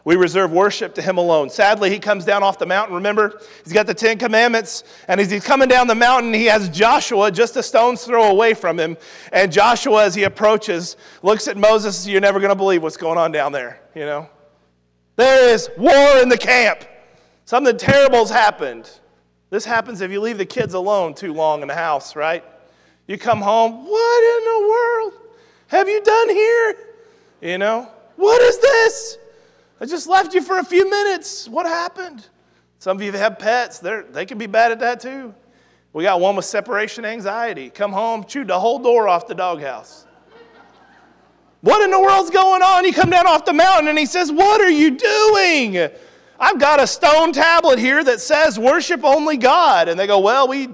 we 0.06 0.16
reserve 0.18 0.52
worship 0.52 0.94
to 0.96 1.02
him 1.02 1.18
alone. 1.18 1.50
Sadly, 1.50 1.90
he 1.90 1.98
comes 1.98 2.26
down 2.26 2.44
off 2.44 2.60
the 2.60 2.66
mountain. 2.66 2.96
Remember, 2.96 3.40
he's 3.64 3.72
got 3.72 3.88
the 3.88 3.94
Ten 3.94 4.18
Commandments, 4.18 4.84
and 5.08 5.22
as 5.22 5.32
he's 5.32 5.46
coming 5.46 5.70
down 5.70 5.88
the 5.88 5.96
mountain, 5.96 6.34
he 6.34 6.46
has 6.46 6.68
Joshua 6.70 7.32
just 7.32 7.56
a 7.56 7.64
stone's 7.64 8.04
throw 8.04 8.30
away 8.30 8.54
from 8.54 8.78
him. 8.78 8.98
And 9.32 9.52
Joshua, 9.52 10.04
as 10.06 10.14
he 10.14 10.24
approaches, 10.24 10.98
looks 11.22 11.48
at 11.48 11.56
Moses. 11.56 12.06
You're 12.06 12.22
never 12.22 12.40
going 12.40 12.50
to 12.50 12.56
believe 12.56 12.84
what's 12.84 12.98
going 12.98 13.18
on 13.18 13.32
down 13.32 13.54
there, 13.54 13.80
you 13.96 14.06
know? 14.06 14.30
There 15.16 15.54
is 15.54 15.70
war 15.78 16.22
in 16.22 16.28
the 16.28 16.38
camp. 16.38 16.84
Something 17.46 17.78
terrible's 17.78 18.30
happened. 18.30 18.90
This 19.52 19.64
happens 19.64 20.02
if 20.02 20.12
you 20.12 20.20
leave 20.20 20.38
the 20.38 20.46
kids 20.46 20.74
alone 20.74 21.14
too 21.14 21.34
long 21.34 21.62
in 21.62 21.68
the 21.68 21.76
house, 21.76 22.16
right? 22.16 22.44
You 23.08 23.18
come 23.18 23.40
home, 23.40 23.86
what 23.86 24.38
in 24.38 24.44
the 24.44 24.68
world 24.68 25.14
have 25.68 25.88
you 25.88 26.02
done 26.02 26.30
here? 26.30 26.76
You 27.42 27.58
know, 27.58 27.92
what 28.16 28.42
is 28.42 28.58
this? 28.60 29.18
I 29.84 29.86
just 29.86 30.08
left 30.08 30.34
you 30.34 30.42
for 30.42 30.60
a 30.60 30.64
few 30.64 30.90
minutes. 30.90 31.50
What 31.50 31.66
happened? 31.66 32.26
Some 32.80 32.96
of 32.96 33.04
you 33.04 33.12
have 33.12 33.38
pets, 33.38 33.80
They're, 33.80 34.04
they 34.04 34.26
can 34.26 34.38
be 34.38 34.46
bad 34.46 34.72
at 34.72 34.80
that 34.80 35.02
too. 35.02 35.36
We 35.92 36.04
got 36.04 36.22
one 36.22 36.38
with 36.38 36.46
separation 36.46 37.04
anxiety. 37.04 37.70
Come 37.70 37.92
home, 37.92 38.24
chewed 38.24 38.48
the 38.48 38.58
whole 38.58 38.80
door 38.80 39.10
off 39.10 39.28
the 39.28 39.36
doghouse. 39.36 40.08
What 41.60 41.84
in 41.84 41.92
the 41.92 42.00
world's 42.00 42.30
going 42.30 42.62
on? 42.62 42.86
You 42.86 42.94
come 42.94 43.10
down 43.10 43.28
off 43.28 43.44
the 43.44 43.52
mountain 43.52 43.90
and 43.90 44.00
he 44.00 44.06
says, 44.06 44.32
What 44.32 44.62
are 44.62 44.70
you 44.70 44.92
doing? 44.92 45.90
I've 46.40 46.60
got 46.60 46.82
a 46.82 46.88
stone 46.88 47.34
tablet 47.34 47.78
here 47.78 48.06
that 48.06 48.22
says 48.22 48.58
worship 48.58 49.04
only 49.04 49.36
God. 49.36 49.90
And 49.90 50.00
they 50.00 50.08
go, 50.08 50.20
Well, 50.20 50.48
we 50.48 50.70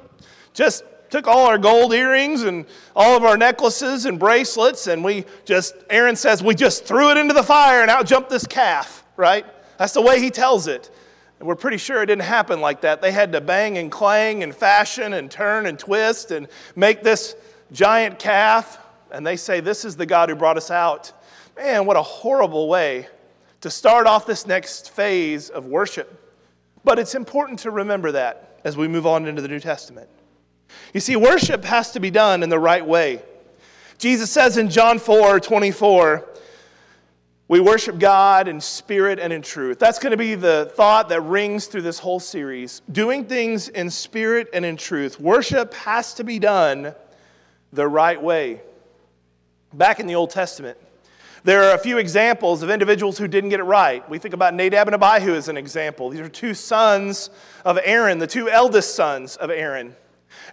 just 0.53 0.83
took 1.09 1.27
all 1.27 1.47
our 1.47 1.57
gold 1.57 1.93
earrings 1.93 2.43
and 2.43 2.65
all 2.95 3.17
of 3.17 3.23
our 3.23 3.37
necklaces 3.37 4.05
and 4.05 4.19
bracelets, 4.19 4.87
and 4.87 5.03
we 5.03 5.25
just, 5.45 5.75
Aaron 5.89 6.15
says, 6.15 6.43
we 6.43 6.55
just 6.55 6.85
threw 6.85 7.11
it 7.11 7.17
into 7.17 7.33
the 7.33 7.43
fire 7.43 7.81
and 7.81 7.89
out 7.89 8.05
jumped 8.05 8.29
this 8.29 8.45
calf, 8.45 8.98
right? 9.19 9.45
That's 9.77 9.93
the 9.93 10.01
way 10.01 10.19
he 10.19 10.31
tells 10.31 10.67
it. 10.67 10.89
And 11.37 11.47
we're 11.47 11.55
pretty 11.55 11.77
sure 11.77 12.01
it 12.01 12.07
didn't 12.07 12.23
happen 12.23 12.59
like 12.59 12.81
that. 12.81 13.01
They 13.01 13.11
had 13.11 13.31
to 13.33 13.41
bang 13.41 13.77
and 13.77 13.91
clang 13.91 14.41
and 14.43 14.55
fashion 14.55 15.13
and 15.13 15.29
turn 15.29 15.67
and 15.67 15.77
twist 15.77 16.31
and 16.31 16.47
make 16.75 17.03
this 17.03 17.35
giant 17.71 18.17
calf. 18.17 18.79
And 19.11 19.25
they 19.25 19.37
say, 19.37 19.59
This 19.59 19.85
is 19.85 19.95
the 19.95 20.05
God 20.05 20.29
who 20.29 20.35
brought 20.35 20.57
us 20.57 20.71
out. 20.71 21.11
Man, 21.55 21.85
what 21.85 21.97
a 21.97 22.01
horrible 22.01 22.67
way 22.67 23.07
to 23.61 23.69
start 23.69 24.07
off 24.07 24.25
this 24.25 24.47
next 24.47 24.91
phase 24.91 25.49
of 25.49 25.65
worship. 25.65 26.15
But 26.83 26.97
it's 26.97 27.15
important 27.15 27.59
to 27.59 27.71
remember 27.71 28.13
that 28.13 28.59
as 28.63 28.77
we 28.77 28.87
move 28.87 29.05
on 29.05 29.25
into 29.27 29.41
the 29.41 29.47
New 29.47 29.59
Testament. 29.59 30.09
You 30.93 30.99
see, 30.99 31.15
worship 31.15 31.63
has 31.65 31.91
to 31.91 31.99
be 31.99 32.09
done 32.09 32.43
in 32.43 32.49
the 32.49 32.59
right 32.59 32.85
way. 32.85 33.21
Jesus 33.97 34.31
says 34.31 34.57
in 34.57 34.69
John 34.69 34.97
4 34.97 35.39
24, 35.39 36.28
we 37.49 37.59
worship 37.59 37.97
God 37.97 38.47
in 38.47 38.61
spirit 38.61 39.17
and 39.17 39.33
in 39.33 39.41
truth. 39.41 39.79
That's 39.79 39.97
going 39.97 40.11
to 40.11 40.17
be 40.17 40.35
the 40.35 40.71
thought 40.75 41.09
that 41.09 41.21
rings 41.21 41.65
through 41.65 41.81
this 41.81 41.97
whole 41.97 42.19
series. 42.19 42.83
Doing 42.91 43.25
things 43.25 43.69
in 43.69 43.89
spirit 43.89 44.49
and 44.53 44.63
in 44.63 44.77
truth. 44.77 45.19
Worship 45.19 45.73
has 45.73 46.13
to 46.13 46.23
be 46.23 46.37
done 46.37 46.93
the 47.73 47.87
right 47.87 48.21
way. 48.21 48.61
Back 49.73 49.99
in 49.99 50.05
the 50.05 50.13
Old 50.13 50.29
Testament, 50.29 50.77
there 51.43 51.63
are 51.63 51.73
a 51.73 51.79
few 51.79 51.97
examples 51.97 52.61
of 52.61 52.69
individuals 52.69 53.17
who 53.17 53.27
didn't 53.27 53.49
get 53.49 53.59
it 53.59 53.63
right. 53.63 54.07
We 54.07 54.19
think 54.19 54.35
about 54.35 54.53
Nadab 54.53 54.87
and 54.87 54.93
Abihu 54.93 55.33
as 55.33 55.47
an 55.47 55.57
example. 55.57 56.11
These 56.11 56.21
are 56.21 56.29
two 56.29 56.53
sons 56.53 57.31
of 57.65 57.79
Aaron, 57.83 58.19
the 58.19 58.27
two 58.27 58.47
eldest 58.47 58.93
sons 58.93 59.37
of 59.37 59.49
Aaron. 59.49 59.95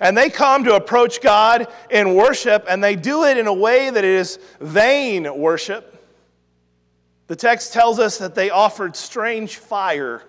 And 0.00 0.16
they 0.16 0.30
come 0.30 0.64
to 0.64 0.76
approach 0.76 1.20
God 1.20 1.68
in 1.90 2.14
worship, 2.14 2.64
and 2.70 2.82
they 2.82 2.96
do 2.96 3.24
it 3.24 3.36
in 3.36 3.46
a 3.46 3.52
way 3.52 3.90
that 3.90 4.04
is 4.04 4.38
vain 4.60 5.36
worship. 5.36 5.92
The 7.26 7.36
text 7.36 7.72
tells 7.72 7.98
us 7.98 8.18
that 8.18 8.34
they 8.34 8.50
offered 8.50 8.94
strange 8.94 9.56
fire. 9.56 10.22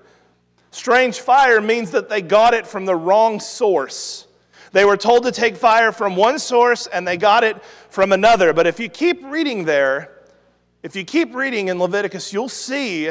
Strange 0.72 1.20
fire 1.20 1.62
means 1.62 1.92
that 1.92 2.10
they 2.10 2.22
got 2.22 2.54
it 2.54 2.66
from 2.66 2.86
the 2.86 2.96
wrong 2.96 3.40
source. 3.40 4.28
They 4.72 4.84
were 4.84 4.98
told 4.98 5.24
to 5.24 5.32
take 5.32 5.56
fire 5.56 5.92
from 5.92 6.16
one 6.16 6.40
source 6.40 6.88
and 6.88 7.08
they 7.08 7.18
got 7.18 7.44
it 7.44 7.64
from 7.90 8.12
another. 8.12 8.54
But 8.54 8.68
if 8.68 8.80
you 8.80 8.90
keep 8.90 9.24
reading 9.24 9.66
there, 9.66 10.12
if 10.84 10.96
you 10.96 11.04
keep 11.04 11.36
reading 11.36 11.70
in 11.70 11.80
Leviticus, 11.80 12.34
you'll 12.34 12.50
see 12.50 13.10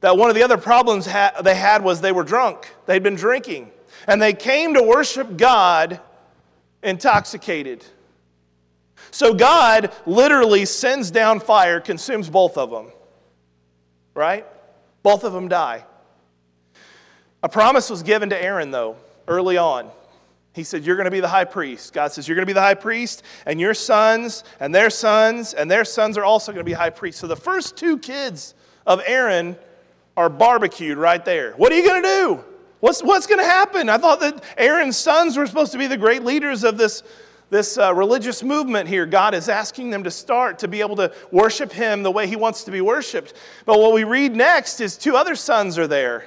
that 0.00 0.16
one 0.16 0.30
of 0.30 0.34
the 0.34 0.42
other 0.42 0.58
problems 0.58 1.04
they 1.04 1.54
had 1.54 1.84
was 1.84 2.00
they 2.00 2.12
were 2.12 2.24
drunk. 2.24 2.74
They'd 2.86 3.02
been 3.02 3.16
drinking. 3.16 3.70
And 4.06 4.20
they 4.20 4.32
came 4.32 4.74
to 4.74 4.82
worship 4.82 5.36
God 5.36 6.00
intoxicated. 6.82 7.84
So 9.10 9.34
God 9.34 9.92
literally 10.06 10.64
sends 10.64 11.10
down 11.10 11.40
fire, 11.40 11.80
consumes 11.80 12.30
both 12.30 12.56
of 12.56 12.70
them. 12.70 12.86
Right? 14.14 14.46
Both 15.02 15.24
of 15.24 15.32
them 15.32 15.48
die. 15.48 15.84
A 17.42 17.48
promise 17.48 17.88
was 17.88 18.02
given 18.02 18.30
to 18.30 18.42
Aaron, 18.42 18.70
though, 18.70 18.96
early 19.26 19.56
on. 19.56 19.90
He 20.52 20.64
said, 20.64 20.84
You're 20.84 20.96
going 20.96 21.06
to 21.06 21.10
be 21.10 21.20
the 21.20 21.28
high 21.28 21.44
priest. 21.44 21.92
God 21.92 22.12
says, 22.12 22.26
You're 22.26 22.34
going 22.34 22.42
to 22.42 22.50
be 22.50 22.52
the 22.52 22.60
high 22.60 22.74
priest, 22.74 23.22
and 23.46 23.60
your 23.60 23.74
sons, 23.74 24.44
and 24.58 24.74
their 24.74 24.90
sons, 24.90 25.54
and 25.54 25.70
their 25.70 25.84
sons 25.84 26.18
are 26.18 26.24
also 26.24 26.52
going 26.52 26.64
to 26.64 26.68
be 26.68 26.74
high 26.74 26.90
priests. 26.90 27.20
So 27.20 27.26
the 27.26 27.36
first 27.36 27.76
two 27.76 27.98
kids 27.98 28.54
of 28.86 29.00
Aaron 29.06 29.56
are 30.16 30.28
barbecued 30.28 30.98
right 30.98 31.24
there. 31.24 31.52
What 31.52 31.72
are 31.72 31.76
you 31.76 31.84
going 31.84 32.02
to 32.02 32.08
do? 32.08 32.44
What's, 32.80 33.02
what's 33.02 33.26
going 33.26 33.40
to 33.40 33.46
happen? 33.46 33.88
I 33.88 33.98
thought 33.98 34.20
that 34.20 34.42
Aaron's 34.56 34.96
sons 34.96 35.36
were 35.36 35.46
supposed 35.46 35.72
to 35.72 35.78
be 35.78 35.86
the 35.86 35.96
great 35.96 36.24
leaders 36.24 36.64
of 36.64 36.78
this, 36.78 37.02
this 37.50 37.76
uh, 37.76 37.92
religious 37.94 38.42
movement 38.42 38.88
here. 38.88 39.04
God 39.04 39.34
is 39.34 39.48
asking 39.48 39.90
them 39.90 40.04
to 40.04 40.10
start 40.10 40.60
to 40.60 40.68
be 40.68 40.80
able 40.80 40.96
to 40.96 41.12
worship 41.30 41.72
Him 41.72 42.02
the 42.02 42.10
way 42.10 42.26
He 42.26 42.36
wants 42.36 42.64
to 42.64 42.70
be 42.70 42.80
worshiped. 42.80 43.34
But 43.66 43.78
what 43.78 43.92
we 43.92 44.04
read 44.04 44.34
next 44.34 44.80
is 44.80 44.96
two 44.96 45.16
other 45.16 45.34
sons 45.34 45.76
are 45.78 45.86
there 45.86 46.26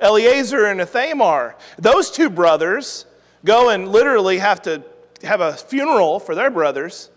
Eleazar 0.00 0.66
and 0.66 0.80
Ithamar. 0.80 1.56
Those 1.78 2.10
two 2.10 2.28
brothers 2.28 3.06
go 3.44 3.70
and 3.70 3.88
literally 3.88 4.38
have 4.38 4.62
to 4.62 4.82
have 5.22 5.40
a 5.40 5.52
funeral 5.54 6.18
for 6.18 6.34
their 6.34 6.50
brothers, 6.50 7.10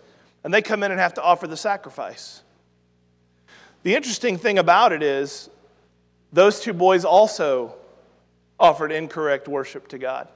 and 0.44 0.54
they 0.54 0.62
come 0.62 0.84
in 0.84 0.92
and 0.92 1.00
have 1.00 1.14
to 1.14 1.22
offer 1.22 1.48
the 1.48 1.56
sacrifice. 1.56 2.42
The 3.82 3.94
interesting 3.94 4.38
thing 4.38 4.58
about 4.58 4.92
it 4.92 5.02
is, 5.02 5.50
those 6.32 6.60
two 6.60 6.72
boys 6.72 7.04
also 7.04 7.74
offered 8.58 8.92
incorrect 8.92 9.48
worship 9.48 9.88
to 9.88 9.98
God. 9.98 10.28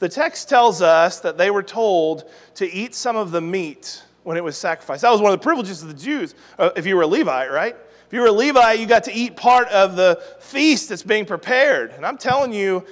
The 0.00 0.08
text 0.08 0.48
tells 0.48 0.80
us 0.82 1.20
that 1.20 1.38
they 1.38 1.50
were 1.50 1.62
told 1.62 2.28
to 2.54 2.70
eat 2.70 2.94
some 2.94 3.16
of 3.16 3.30
the 3.30 3.40
meat 3.40 4.02
when 4.22 4.38
it 4.38 4.42
was 4.42 4.56
sacrificed. 4.56 5.02
That 5.02 5.10
was 5.10 5.20
one 5.20 5.32
of 5.32 5.38
the 5.38 5.44
privileges 5.44 5.82
of 5.82 5.88
the 5.88 5.94
Jews, 5.94 6.34
uh, 6.58 6.70
if 6.74 6.86
you 6.86 6.96
were 6.96 7.02
a 7.02 7.06
Levite, 7.06 7.52
right? 7.52 7.76
If 8.06 8.12
you 8.14 8.20
were 8.20 8.28
a 8.28 8.32
Levite, 8.32 8.80
you 8.80 8.86
got 8.86 9.04
to 9.04 9.12
eat 9.12 9.36
part 9.36 9.68
of 9.68 9.96
the 9.96 10.22
feast 10.40 10.88
that's 10.88 11.02
being 11.02 11.26
prepared. 11.26 11.92
And 11.92 12.04
I'm 12.04 12.16
telling 12.16 12.52
you, 12.52 12.84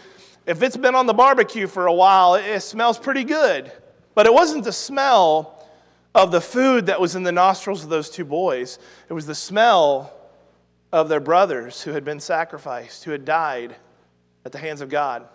if 0.47 0.62
it's 0.62 0.77
been 0.77 0.95
on 0.95 1.07
the 1.07 1.15
barbecue 1.15 1.67
for 1.67 1.87
a 1.87 1.93
while, 1.93 2.35
it 2.35 2.61
smells 2.61 2.99
pretty 2.99 3.25
good. 3.25 3.73
But 4.15 4.27
it 4.27 4.33
wasn't 4.33 4.65
the 4.65 4.73
smell 4.73 5.67
of 6.15 6.31
the 6.31 6.41
food 6.43 6.87
that 6.87 7.00
was 7.00 7.17
in 7.17 7.23
the 7.23 7.33
nostrils 7.33 7.85
of 7.85 7.91
those 7.91 8.11
two 8.11 8.25
boys, 8.25 8.79
it 9.09 9.12
was 9.12 9.25
the 9.25 9.35
smell 9.35 10.12
of 10.93 11.09
their 11.09 11.21
brothers 11.21 11.83
who 11.83 11.93
had 11.93 12.05
been 12.05 12.21
sacrificed, 12.21 13.05
who 13.05 13.12
had 13.12 13.25
died 13.25 13.77
at 14.45 14.53
the 14.53 14.59
hands 14.59 14.83
of 14.83 14.88
God. 14.88 15.27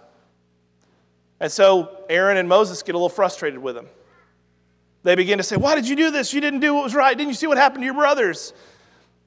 And 1.43 1.51
so 1.51 1.89
Aaron 2.07 2.37
and 2.37 2.47
Moses 2.47 2.83
get 2.83 2.95
a 2.95 2.97
little 2.97 3.09
frustrated 3.09 3.59
with 3.59 3.75
him. 3.75 3.89
They 5.03 5.15
begin 5.15 5.39
to 5.39 5.43
say, 5.43 5.57
Why 5.57 5.75
did 5.75 5.85
you 5.85 5.97
do 5.97 6.09
this? 6.09 6.33
You 6.33 6.39
didn't 6.39 6.61
do 6.61 6.73
what 6.73 6.85
was 6.85 6.95
right. 6.95 7.17
Didn't 7.17 7.27
you 7.27 7.35
see 7.35 7.47
what 7.47 7.57
happened 7.57 7.81
to 7.81 7.85
your 7.85 7.95
brothers? 7.95 8.53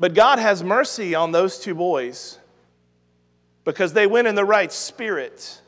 But 0.00 0.14
God 0.14 0.38
has 0.38 0.64
mercy 0.64 1.14
on 1.14 1.32
those 1.32 1.58
two 1.58 1.75
boys 1.75 2.38
because 3.64 3.92
they 3.92 4.06
went 4.06 4.28
in 4.28 4.35
the 4.35 4.46
right 4.46 4.73
spirit. 4.73 5.61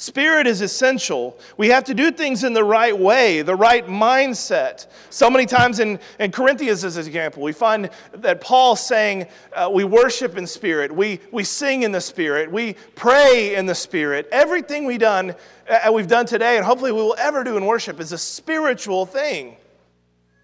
Spirit 0.00 0.46
is 0.46 0.60
essential. 0.60 1.36
We 1.56 1.70
have 1.70 1.82
to 1.84 1.92
do 1.92 2.12
things 2.12 2.44
in 2.44 2.52
the 2.52 2.62
right 2.62 2.96
way, 2.96 3.42
the 3.42 3.56
right 3.56 3.84
mindset. 3.84 4.86
So 5.10 5.28
many 5.28 5.44
times 5.44 5.80
in, 5.80 5.98
in 6.20 6.30
Corinthians, 6.30 6.84
as 6.84 6.96
an 6.96 7.04
example, 7.04 7.42
we 7.42 7.52
find 7.52 7.90
that 8.12 8.40
Paul 8.40 8.76
saying 8.76 9.26
uh, 9.52 9.68
we 9.72 9.82
worship 9.82 10.38
in 10.38 10.46
spirit, 10.46 10.94
we, 10.94 11.18
we 11.32 11.42
sing 11.42 11.82
in 11.82 11.90
the 11.90 12.00
spirit, 12.00 12.48
we 12.48 12.76
pray 12.94 13.56
in 13.56 13.66
the 13.66 13.74
spirit. 13.74 14.28
Everything 14.30 14.84
we 14.84 14.98
done, 14.98 15.34
uh, 15.68 15.90
we've 15.92 16.06
done 16.06 16.26
today, 16.26 16.56
and 16.56 16.64
hopefully 16.64 16.92
we 16.92 17.02
will 17.02 17.16
ever 17.18 17.42
do 17.42 17.56
in 17.56 17.66
worship, 17.66 17.98
is 17.98 18.12
a 18.12 18.18
spiritual 18.18 19.04
thing. 19.04 19.56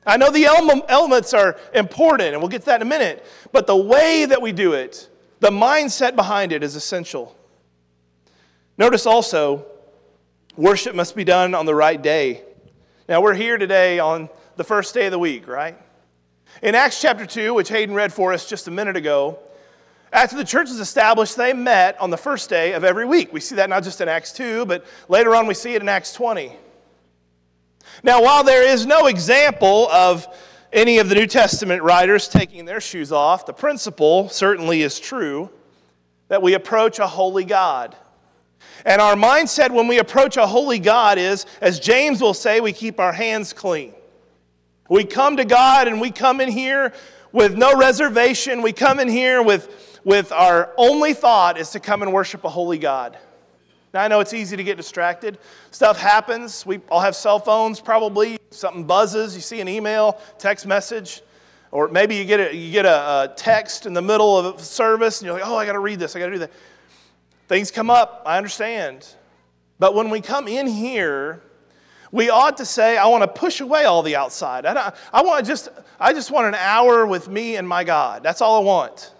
I 0.05 0.17
know 0.17 0.33
the 0.33 0.47
elements 0.47 1.33
are 1.33 1.57
important, 1.73 2.33
and 2.33 2.41
we'll 2.41 2.49
get 2.49 2.63
to 2.63 2.67
that 2.67 2.81
in 2.81 2.89
a 2.89 2.91
minute, 2.91 3.25
but 3.53 3.69
the 3.69 3.77
way 3.77 4.25
that 4.25 4.43
we 4.43 4.51
do 4.51 4.73
it, 4.73 5.09
the 5.39 5.51
mindset 5.51 6.17
behind 6.17 6.51
it 6.51 6.65
is 6.65 6.75
essential. 6.75 7.37
Notice 8.77 9.07
also, 9.07 9.67
worship 10.57 10.97
must 10.97 11.15
be 11.15 11.23
done 11.23 11.55
on 11.55 11.65
the 11.65 11.75
right 11.75 12.01
day. 12.01 12.43
Now, 13.09 13.21
we're 13.21 13.35
here 13.35 13.57
today 13.57 14.01
on 14.01 14.29
the 14.57 14.65
first 14.65 14.95
day 14.95 15.07
of 15.07 15.13
the 15.13 15.19
week, 15.19 15.47
right? 15.47 15.79
In 16.61 16.75
Acts 16.75 17.01
chapter 17.01 17.25
2, 17.25 17.55
which 17.55 17.69
Hayden 17.69 17.95
read 17.95 18.13
for 18.13 18.33
us 18.33 18.49
just 18.49 18.67
a 18.67 18.73
minute 18.73 18.97
ago, 18.97 19.39
after 20.13 20.37
the 20.37 20.45
church 20.45 20.69
was 20.69 20.81
established, 20.81 21.37
they 21.37 21.53
met 21.53 22.01
on 22.01 22.11
the 22.11 22.17
first 22.17 22.51
day 22.51 22.73
of 22.73 22.83
every 22.83 23.05
week. 23.05 23.33
We 23.33 23.41
see 23.41 23.57
that 23.57 23.69
not 23.69 23.85
just 23.85 24.01
in 24.01 24.09
Acts 24.09 24.33
2, 24.33 24.67
but 24.67 24.85
later 25.09 25.37
on 25.37 25.47
we 25.47 25.55
see 25.55 25.75
it 25.75 25.83
in 25.83 25.89
Acts 25.89 26.13
20. 26.13 26.53
Now, 28.03 28.23
while 28.23 28.43
there 28.43 28.67
is 28.67 28.87
no 28.87 29.07
example 29.07 29.89
of 29.91 30.27
any 30.73 30.99
of 30.99 31.09
the 31.09 31.15
New 31.15 31.27
Testament 31.27 31.83
writers 31.83 32.27
taking 32.29 32.65
their 32.65 32.81
shoes 32.81 33.13
off, 33.13 33.47
the 33.47 33.53
principle 33.53 34.29
certainly 34.29 34.83
is 34.83 34.99
true 34.99 35.49
that 36.27 36.43
we 36.43 36.55
approach 36.55 36.99
a 36.99 37.07
holy 37.07 37.45
God. 37.45 37.97
And 38.85 39.01
our 39.01 39.15
mindset 39.15 39.71
when 39.71 39.89
we 39.89 39.99
approach 39.99 40.37
a 40.37 40.47
holy 40.47 40.79
God 40.79 41.19
is, 41.19 41.47
as 41.61 41.81
James 41.81 42.21
will 42.21 42.35
say, 42.35 42.61
we 42.61 42.73
keep 42.73 43.01
our 43.01 43.13
hands 43.13 43.53
clean. 43.53 43.95
We 44.91 45.05
come 45.05 45.39
to 45.39 45.45
God 45.45 45.89
and 45.89 46.01
we 46.01 46.11
come 46.11 46.41
in 46.41 46.51
here 46.51 46.93
with 47.33 47.57
no 47.57 47.77
reservation. 47.77 48.61
We 48.61 48.73
come 48.73 49.01
in 49.01 49.09
here 49.09 49.43
with, 49.43 50.01
with 50.05 50.31
our 50.33 50.73
only 50.77 51.15
thought 51.15 51.59
is 51.59 51.71
to 51.71 51.81
come 51.81 52.03
and 52.03 52.13
worship 52.13 52.45
a 52.45 52.51
holy 52.51 52.79
God. 52.79 53.17
Now, 53.95 54.03
I 54.03 54.09
know 54.09 54.21
it's 54.21 54.35
easy 54.35 54.57
to 54.57 54.65
get 54.65 54.77
distracted. 54.77 55.39
Stuff 55.71 55.99
happens. 55.99 56.67
We 56.67 56.81
all 56.91 57.01
have 57.01 57.17
cell 57.17 57.39
phones, 57.39 57.81
probably. 57.81 58.37
Something 58.51 58.85
buzzes. 58.85 59.35
You 59.35 59.41
see 59.41 59.61
an 59.61 59.69
email, 59.69 60.21
text 60.39 60.67
message. 60.67 61.23
Or 61.71 61.89
maybe 61.89 62.17
you 62.17 62.25
get 62.25 62.41
a, 62.41 62.55
you 62.55 62.71
get 62.71 62.87
a, 62.87 63.31
a 63.31 63.35
text 63.35 63.87
in 63.87 63.95
the 63.95 64.03
middle 64.03 64.37
of 64.37 64.57
a 64.57 64.59
service 64.59 65.21
and 65.21 65.27
you're 65.27 65.35
like, 65.35 65.47
oh, 65.47 65.57
I 65.57 65.65
got 65.65 65.73
to 65.73 65.79
read 65.79 65.99
this. 65.99 66.15
I 66.15 66.19
got 66.19 66.27
to 66.27 66.33
do 66.33 66.39
that. 66.41 66.53
Things 67.49 67.71
come 67.71 67.91
up, 67.91 68.23
I 68.25 68.39
understand. 68.39 69.07
But 69.79 69.95
when 69.95 70.11
we 70.11 70.21
come 70.21 70.49
in 70.49 70.67
here, 70.67 71.43
we 72.11 72.31
ought 72.31 72.57
to 72.59 72.65
say, 72.65 72.97
I 72.97 73.07
want 73.07 73.23
to 73.23 73.29
push 73.29 73.61
away 73.61 73.85
all 73.85 74.03
the 74.03 74.17
outside. 74.17 74.65
I, 74.65 74.93
I, 75.13 75.23
want 75.23 75.47
just, 75.47 75.69
I 75.99 76.13
just 76.13 76.31
want 76.31 76.47
an 76.47 76.55
hour 76.55 77.07
with 77.07 77.29
me 77.29 77.57
and 77.57 77.69
my 77.69 77.85
God. 77.85 78.23
That's 78.23 78.41
all 78.41 78.63
I 78.63 78.65
want. 78.65 79.13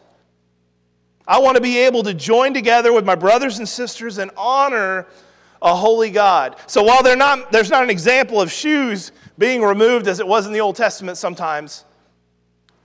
I 1.27 1.41
want 1.41 1.57
to 1.57 1.61
be 1.61 1.79
able 1.79 2.03
to 2.05 2.15
join 2.15 2.55
together 2.55 2.93
with 2.93 3.05
my 3.05 3.15
brothers 3.15 3.59
and 3.59 3.69
sisters 3.69 4.19
and 4.19 4.31
honor 4.37 5.07
a 5.61 5.75
holy 5.75 6.11
God. 6.11 6.57
So 6.67 6.83
while 6.83 7.03
not, 7.17 7.51
there's 7.51 7.71
not 7.71 7.83
an 7.83 7.91
example 7.91 8.41
of 8.41 8.53
shoes 8.53 9.11
being 9.39 9.63
removed 9.63 10.07
as 10.07 10.21
it 10.21 10.27
was 10.27 10.47
in 10.47 10.53
the 10.53 10.61
Old 10.61 10.77
Testament 10.77 11.19
sometimes, 11.19 11.85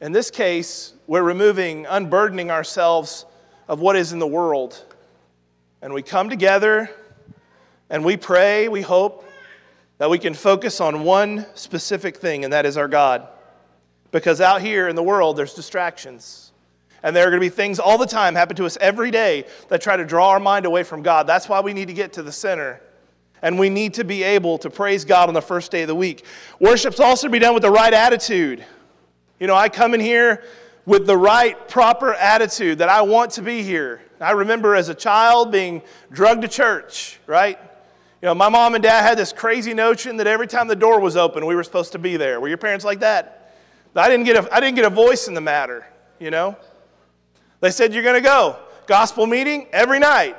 in 0.01 0.11
this 0.11 0.31
case, 0.31 0.93
we're 1.05 1.23
removing, 1.23 1.85
unburdening 1.85 2.49
ourselves 2.49 3.25
of 3.67 3.79
what 3.79 3.95
is 3.95 4.13
in 4.13 4.19
the 4.19 4.27
world 4.27 4.85
and 5.81 5.93
we 5.93 6.01
come 6.01 6.29
together 6.29 6.89
and 7.89 8.03
we 8.03 8.17
pray, 8.17 8.67
we 8.67 8.81
hope 8.81 9.25
that 9.97 10.09
we 10.09 10.19
can 10.19 10.33
focus 10.33 10.79
on 10.79 11.03
one 11.03 11.45
specific 11.55 12.17
thing, 12.17 12.43
and 12.43 12.53
that 12.53 12.65
is 12.65 12.77
our 12.77 12.87
God. 12.87 13.27
Because 14.11 14.41
out 14.41 14.61
here 14.61 14.87
in 14.87 14.95
the 14.95 15.03
world, 15.03 15.37
there's 15.37 15.53
distractions. 15.53 16.51
And 17.03 17.15
there 17.15 17.27
are 17.27 17.29
going 17.29 17.41
to 17.41 17.45
be 17.45 17.49
things 17.49 17.79
all 17.79 17.97
the 17.97 18.05
time 18.05 18.35
happen 18.35 18.55
to 18.57 18.65
us 18.65 18.77
every 18.81 19.11
day 19.11 19.45
that 19.69 19.81
try 19.81 19.95
to 19.95 20.05
draw 20.05 20.29
our 20.29 20.39
mind 20.39 20.65
away 20.65 20.83
from 20.83 21.01
God. 21.01 21.27
That's 21.27 21.47
why 21.47 21.61
we 21.61 21.73
need 21.73 21.87
to 21.87 21.93
get 21.93 22.13
to 22.13 22.23
the 22.23 22.31
center. 22.31 22.81
And 23.41 23.57
we 23.57 23.69
need 23.69 23.93
to 23.95 24.03
be 24.03 24.23
able 24.23 24.57
to 24.59 24.69
praise 24.69 25.05
God 25.05 25.29
on 25.29 25.33
the 25.33 25.41
first 25.41 25.71
day 25.71 25.83
of 25.83 25.87
the 25.87 25.95
week. 25.95 26.25
Worship's 26.59 26.99
also 26.99 27.29
be 27.29 27.39
done 27.39 27.53
with 27.53 27.63
the 27.63 27.71
right 27.71 27.93
attitude. 27.93 28.65
You 29.39 29.47
know, 29.47 29.55
I 29.55 29.69
come 29.69 29.93
in 29.93 30.01
here 30.01 30.43
with 30.85 31.05
the 31.05 31.15
right, 31.15 31.67
proper 31.69 32.13
attitude 32.13 32.79
that 32.79 32.89
I 32.89 33.01
want 33.01 33.31
to 33.31 33.41
be 33.41 33.63
here. 33.63 34.01
I 34.19 34.31
remember 34.31 34.75
as 34.75 34.89
a 34.89 34.95
child 34.95 35.51
being 35.51 35.81
drugged 36.11 36.41
to 36.41 36.47
church, 36.47 37.19
right? 37.25 37.57
You 38.21 38.25
know, 38.25 38.35
my 38.35 38.49
mom 38.49 38.75
and 38.75 38.83
dad 38.83 39.03
had 39.03 39.17
this 39.17 39.31
crazy 39.31 39.73
notion 39.73 40.17
that 40.17 40.27
every 40.27 40.47
time 40.47 40.67
the 40.67 40.75
door 40.75 40.99
was 40.99 41.15
open, 41.15 41.45
we 41.45 41.55
were 41.55 41.63
supposed 41.63 41.93
to 41.93 41.99
be 41.99 42.17
there. 42.17 42.41
Were 42.41 42.49
your 42.49 42.57
parents 42.57 42.83
like 42.83 42.99
that? 42.99 43.55
I 43.95 44.09
didn't 44.09 44.25
get 44.25 44.45
a, 44.45 44.53
I 44.53 44.59
didn't 44.59 44.75
get 44.75 44.85
a 44.85 44.89
voice 44.89 45.27
in 45.27 45.33
the 45.33 45.41
matter, 45.41 45.87
you 46.19 46.31
know? 46.31 46.57
They 47.61 47.71
said, 47.71 47.93
You're 47.93 48.03
going 48.03 48.21
to 48.21 48.21
go. 48.21 48.57
Gospel 48.87 49.25
meeting 49.25 49.67
every 49.71 49.99
night. 49.99 50.37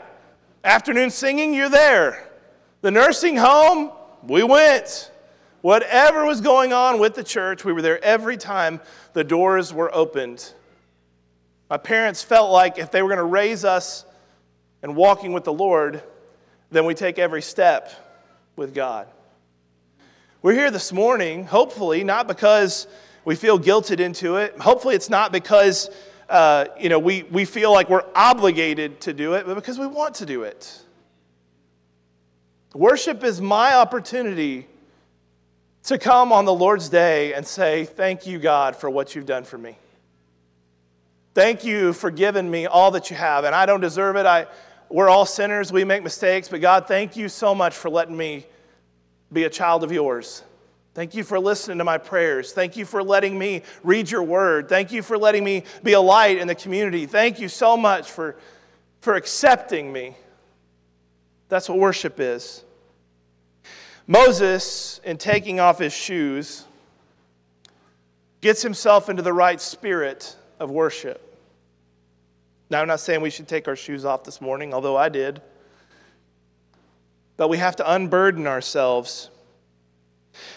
Afternoon 0.62 1.10
singing, 1.10 1.54
you're 1.54 1.68
there. 1.68 2.28
The 2.82 2.90
nursing 2.90 3.36
home, 3.36 3.92
we 4.22 4.42
went. 4.42 5.10
Whatever 5.62 6.24
was 6.24 6.40
going 6.40 6.72
on 6.72 6.98
with 6.98 7.14
the 7.14 7.24
church, 7.24 7.64
we 7.64 7.72
were 7.72 7.82
there 7.82 8.02
every 8.02 8.36
time 8.36 8.80
the 9.12 9.24
doors 9.24 9.72
were 9.72 9.94
opened. 9.94 10.52
My 11.70 11.76
parents 11.76 12.20
felt 12.20 12.50
like 12.50 12.78
if 12.78 12.90
they 12.90 13.00
were 13.00 13.08
going 13.08 13.18
to 13.18 13.24
raise 13.24 13.64
us 13.64 14.04
and 14.82 14.96
walking 14.96 15.32
with 15.32 15.44
the 15.44 15.52
Lord, 15.52 16.02
then 16.70 16.84
we 16.84 16.94
take 16.94 17.18
every 17.18 17.42
step 17.42 17.92
with 18.56 18.74
God. 18.74 19.06
We're 20.42 20.54
here 20.54 20.72
this 20.72 20.92
morning, 20.92 21.44
hopefully, 21.44 22.02
not 22.02 22.26
because 22.26 22.88
we 23.24 23.36
feel 23.36 23.56
guilted 23.56 24.00
into 24.00 24.36
it. 24.36 24.58
Hopefully, 24.58 24.96
it's 24.96 25.08
not 25.08 25.30
because 25.30 25.90
uh, 26.28 26.66
you 26.78 26.88
know, 26.88 26.98
we, 26.98 27.24
we 27.24 27.44
feel 27.44 27.72
like 27.72 27.88
we're 27.88 28.06
obligated 28.14 29.00
to 29.02 29.12
do 29.12 29.34
it, 29.34 29.46
but 29.46 29.54
because 29.54 29.78
we 29.78 29.86
want 29.86 30.16
to 30.16 30.26
do 30.26 30.42
it. 30.42 30.80
Worship 32.72 33.24
is 33.24 33.40
my 33.40 33.74
opportunity 33.74 34.66
to 35.84 35.98
come 35.98 36.32
on 36.32 36.44
the 36.44 36.54
Lord's 36.54 36.88
day 36.88 37.34
and 37.34 37.46
say, 37.46 37.84
Thank 37.84 38.26
you, 38.26 38.38
God, 38.38 38.76
for 38.76 38.88
what 38.90 39.14
you've 39.14 39.26
done 39.26 39.44
for 39.44 39.58
me. 39.58 39.76
Thank 41.34 41.64
you 41.64 41.92
for 41.92 42.10
giving 42.10 42.50
me 42.50 42.66
all 42.66 42.90
that 42.92 43.10
you 43.10 43.16
have. 43.16 43.44
And 43.44 43.54
I 43.54 43.66
don't 43.66 43.80
deserve 43.80 44.16
it. 44.16 44.26
I, 44.26 44.46
we're 44.88 45.08
all 45.08 45.26
sinners. 45.26 45.72
We 45.72 45.84
make 45.84 46.02
mistakes. 46.02 46.48
But 46.48 46.60
God, 46.60 46.88
thank 46.88 47.16
you 47.16 47.28
so 47.28 47.54
much 47.54 47.74
for 47.74 47.88
letting 47.88 48.16
me 48.16 48.46
be 49.32 49.44
a 49.44 49.50
child 49.50 49.84
of 49.84 49.92
yours. 49.92 50.42
Thank 50.92 51.14
you 51.14 51.22
for 51.22 51.38
listening 51.38 51.78
to 51.78 51.84
my 51.84 51.98
prayers. 51.98 52.52
Thank 52.52 52.76
you 52.76 52.84
for 52.84 53.02
letting 53.02 53.38
me 53.38 53.62
read 53.84 54.10
your 54.10 54.24
word. 54.24 54.68
Thank 54.68 54.90
you 54.90 55.02
for 55.02 55.16
letting 55.16 55.44
me 55.44 55.62
be 55.84 55.92
a 55.92 56.00
light 56.00 56.38
in 56.38 56.48
the 56.48 56.54
community. 56.54 57.06
Thank 57.06 57.38
you 57.38 57.48
so 57.48 57.76
much 57.76 58.10
for, 58.10 58.36
for 59.00 59.14
accepting 59.14 59.92
me. 59.92 60.16
That's 61.48 61.68
what 61.68 61.78
worship 61.78 62.18
is. 62.18 62.64
Moses, 64.08 65.00
in 65.04 65.16
taking 65.16 65.60
off 65.60 65.78
his 65.78 65.92
shoes, 65.92 66.64
gets 68.40 68.60
himself 68.60 69.08
into 69.08 69.22
the 69.22 69.32
right 69.32 69.60
spirit 69.60 70.36
of 70.60 70.70
worship. 70.70 71.26
Now, 72.68 72.82
I'm 72.82 72.86
not 72.86 73.00
saying 73.00 73.20
we 73.20 73.30
should 73.30 73.48
take 73.48 73.66
our 73.66 73.74
shoes 73.74 74.04
off 74.04 74.22
this 74.22 74.40
morning, 74.40 74.72
although 74.72 74.96
I 74.96 75.08
did. 75.08 75.42
But 77.36 77.48
we 77.48 77.56
have 77.56 77.74
to 77.76 77.92
unburden 77.92 78.46
ourselves. 78.46 79.30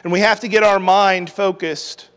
And 0.03 0.13
we 0.13 0.19
have 0.19 0.41
to 0.41 0.47
get 0.47 0.61
our 0.61 0.79
mind 0.79 1.31
focused 1.31 2.09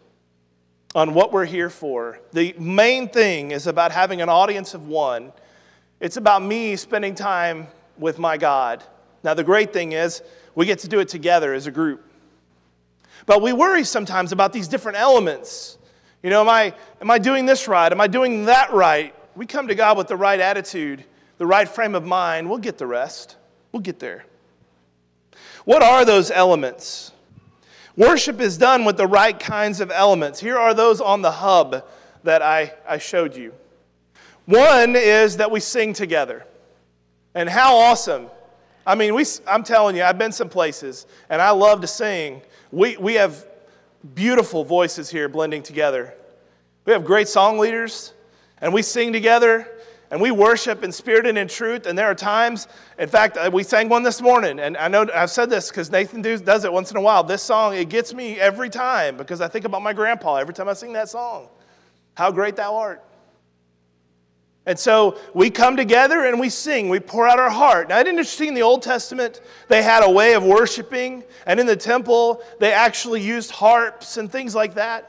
on 0.95 1.15
what 1.15 1.33
we're 1.33 1.47
here 1.47 1.71
for. 1.71 2.19
The 2.33 2.55
main 2.59 3.09
thing 3.09 3.53
is 3.53 3.67
about 3.67 3.93
having 3.93 4.21
an 4.21 4.29
audience 4.29 4.75
of 4.75 4.89
one. 4.89 5.33
It's 6.01 6.19
about 6.19 6.43
me 6.43 6.77
spending 6.77 7.15
time 7.15 7.69
with 7.97 8.19
my 8.19 8.37
God. 8.37 8.83
Now, 9.23 9.33
the 9.33 9.45
great 9.45 9.73
thing 9.73 9.93
is, 9.93 10.23
we 10.55 10.67
get 10.67 10.81
to 10.81 10.89
do 10.89 11.01
it 11.01 11.09
together 11.09 11.55
as 11.55 11.67
a 11.67 11.71
group. 11.71 12.03
But 13.25 13.41
we 13.41 13.53
worry 13.53 13.85
sometimes 13.85 14.33
about 14.33 14.53
these 14.53 14.69
different 14.69 14.99
elements. 14.99 15.79
You 16.23 16.31
know, 16.31 16.41
am 16.41 16.49
I, 16.49 16.75
am 17.01 17.11
I 17.11 17.19
doing 17.19 17.47
this 17.47 17.69
right? 17.69 17.91
Am 17.91 18.01
I 18.01 18.07
doing 18.07 18.47
that 18.47 18.73
right? 18.73 19.15
We 19.37 19.47
come 19.47 19.69
to 19.69 19.75
God 19.75 19.99
with 19.99 20.09
the 20.09 20.17
right 20.17 20.41
attitude, 20.41 21.05
the 21.39 21.47
right 21.47 21.69
frame 21.69 21.95
of 21.95 22.05
mind, 22.05 22.49
we'll 22.49 22.59
get 22.59 22.79
the 22.79 22.87
rest. 22.87 23.37
We'll 23.73 23.83
get 23.83 23.99
there. 23.99 24.25
What 25.65 25.83
are 25.83 26.05
those 26.05 26.31
elements? 26.31 27.13
Worship 27.97 28.41
is 28.41 28.57
done 28.57 28.85
with 28.85 28.97
the 28.97 29.07
right 29.07 29.39
kinds 29.39 29.81
of 29.81 29.91
elements. 29.91 30.41
Here 30.41 30.59
are 30.59 30.75
those 30.75 31.01
on 31.01 31.23
the 31.23 31.31
hub 31.31 31.85
that 32.25 32.43
I, 32.43 32.73
I 32.89 32.99
showed 32.99 33.37
you. 33.37 33.53
One 34.47 34.95
is 34.97 35.39
that 35.39 35.51
we 35.51 35.61
sing 35.61 35.93
together. 35.93 36.47
And 37.35 37.49
how 37.49 37.77
awesome. 37.77 38.29
I 38.87 38.95
mean, 38.95 39.15
we, 39.15 39.25
I'm 39.47 39.63
telling 39.63 39.97
you, 39.97 40.03
I've 40.03 40.19
been 40.19 40.33
some 40.33 40.49
places 40.49 41.07
and 41.29 41.43
I 41.43 41.51
love 41.51 41.81
to 41.81 41.87
sing. 41.87 42.41
We, 42.71 42.97
we 42.97 43.15
have 43.15 43.47
beautiful 44.15 44.65
voices 44.65 45.11
here 45.11 45.29
blending 45.29 45.63
together. 45.63 46.15
We 46.85 46.93
have 46.93 47.05
great 47.05 47.29
song 47.29 47.59
leaders 47.59 48.13
and 48.61 48.73
we 48.73 48.83
sing 48.83 49.13
together 49.13 49.69
and 50.11 50.21
we 50.21 50.31
worship 50.31 50.85
in 50.85 50.93
spirit 50.93 51.27
and 51.27 51.37
in 51.37 51.49
truth. 51.49 51.87
And 51.87 51.99
there 51.99 52.07
are 52.07 52.15
times, 52.15 52.69
in 52.99 53.09
fact, 53.09 53.37
uh, 53.37 53.51
we 53.53 53.63
sang 53.63 53.89
one 53.89 54.03
this 54.03 54.21
morning, 54.21 54.61
and 54.61 54.77
I 54.77 54.89
know 54.89 55.07
I've 55.15 55.31
said 55.31 55.51
this 55.51 55.69
because 55.69 55.91
Nathan 55.91 56.23
does 56.23 56.65
it 56.65 56.73
once 56.73 56.91
in 56.91 56.97
a 56.97 57.01
while. 57.01 57.25
This 57.25 57.43
song, 57.43 57.75
it 57.75 57.89
gets 57.89 58.15
me 58.15 58.39
every 58.39 58.71
time 58.71 59.17
because 59.17 59.41
I 59.41 59.49
think 59.49 59.65
about 59.65 59.83
my 59.83 59.93
grandpa 59.93 60.37
every 60.37 60.55
time 60.55 60.69
I 60.69 60.75
sing 60.75 60.93
that 60.93 61.09
song. 61.09 61.49
How 62.15 62.31
great 62.31 62.57
thou 62.57 62.77
art. 62.77 63.05
And 64.67 64.77
so 64.77 65.17
we 65.33 65.49
come 65.49 65.77
together 65.77 66.25
and 66.25 66.41
we 66.41 66.49
sing, 66.49 66.89
we 66.89 66.99
pour 66.99 67.29
out 67.29 67.39
our 67.39 67.51
heart. 67.51 67.89
Now, 67.89 67.97
isn't 67.99 68.09
it 68.09 68.11
interesting 68.11 68.49
in 68.49 68.55
the 68.55 68.63
Old 68.63 68.83
Testament, 68.83 69.41
they 69.69 69.81
had 69.81 70.03
a 70.03 70.11
way 70.11 70.35
of 70.35 70.43
worshiping, 70.43 71.23
and 71.47 71.61
in 71.61 71.67
the 71.67 71.77
temple, 71.77 72.43
they 72.59 72.73
actually 72.73 73.23
used 73.23 73.53
harps 73.53 74.17
and 74.17 74.31
things 74.31 74.57
like 74.57 74.75
that. 74.75 75.09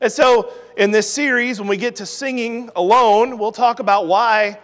And 0.00 0.10
so, 0.10 0.50
in 0.78 0.90
this 0.90 1.10
series, 1.10 1.60
when 1.60 1.68
we 1.68 1.76
get 1.76 1.96
to 1.96 2.06
singing 2.06 2.70
alone, 2.74 3.38
we'll 3.38 3.52
talk 3.52 3.80
about 3.80 4.06
why 4.06 4.58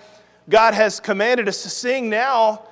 God 0.49 0.73
has 0.73 0.99
commanded 0.99 1.47
us 1.47 1.63
to 1.63 1.69
sing 1.69 2.09
now 2.09 2.65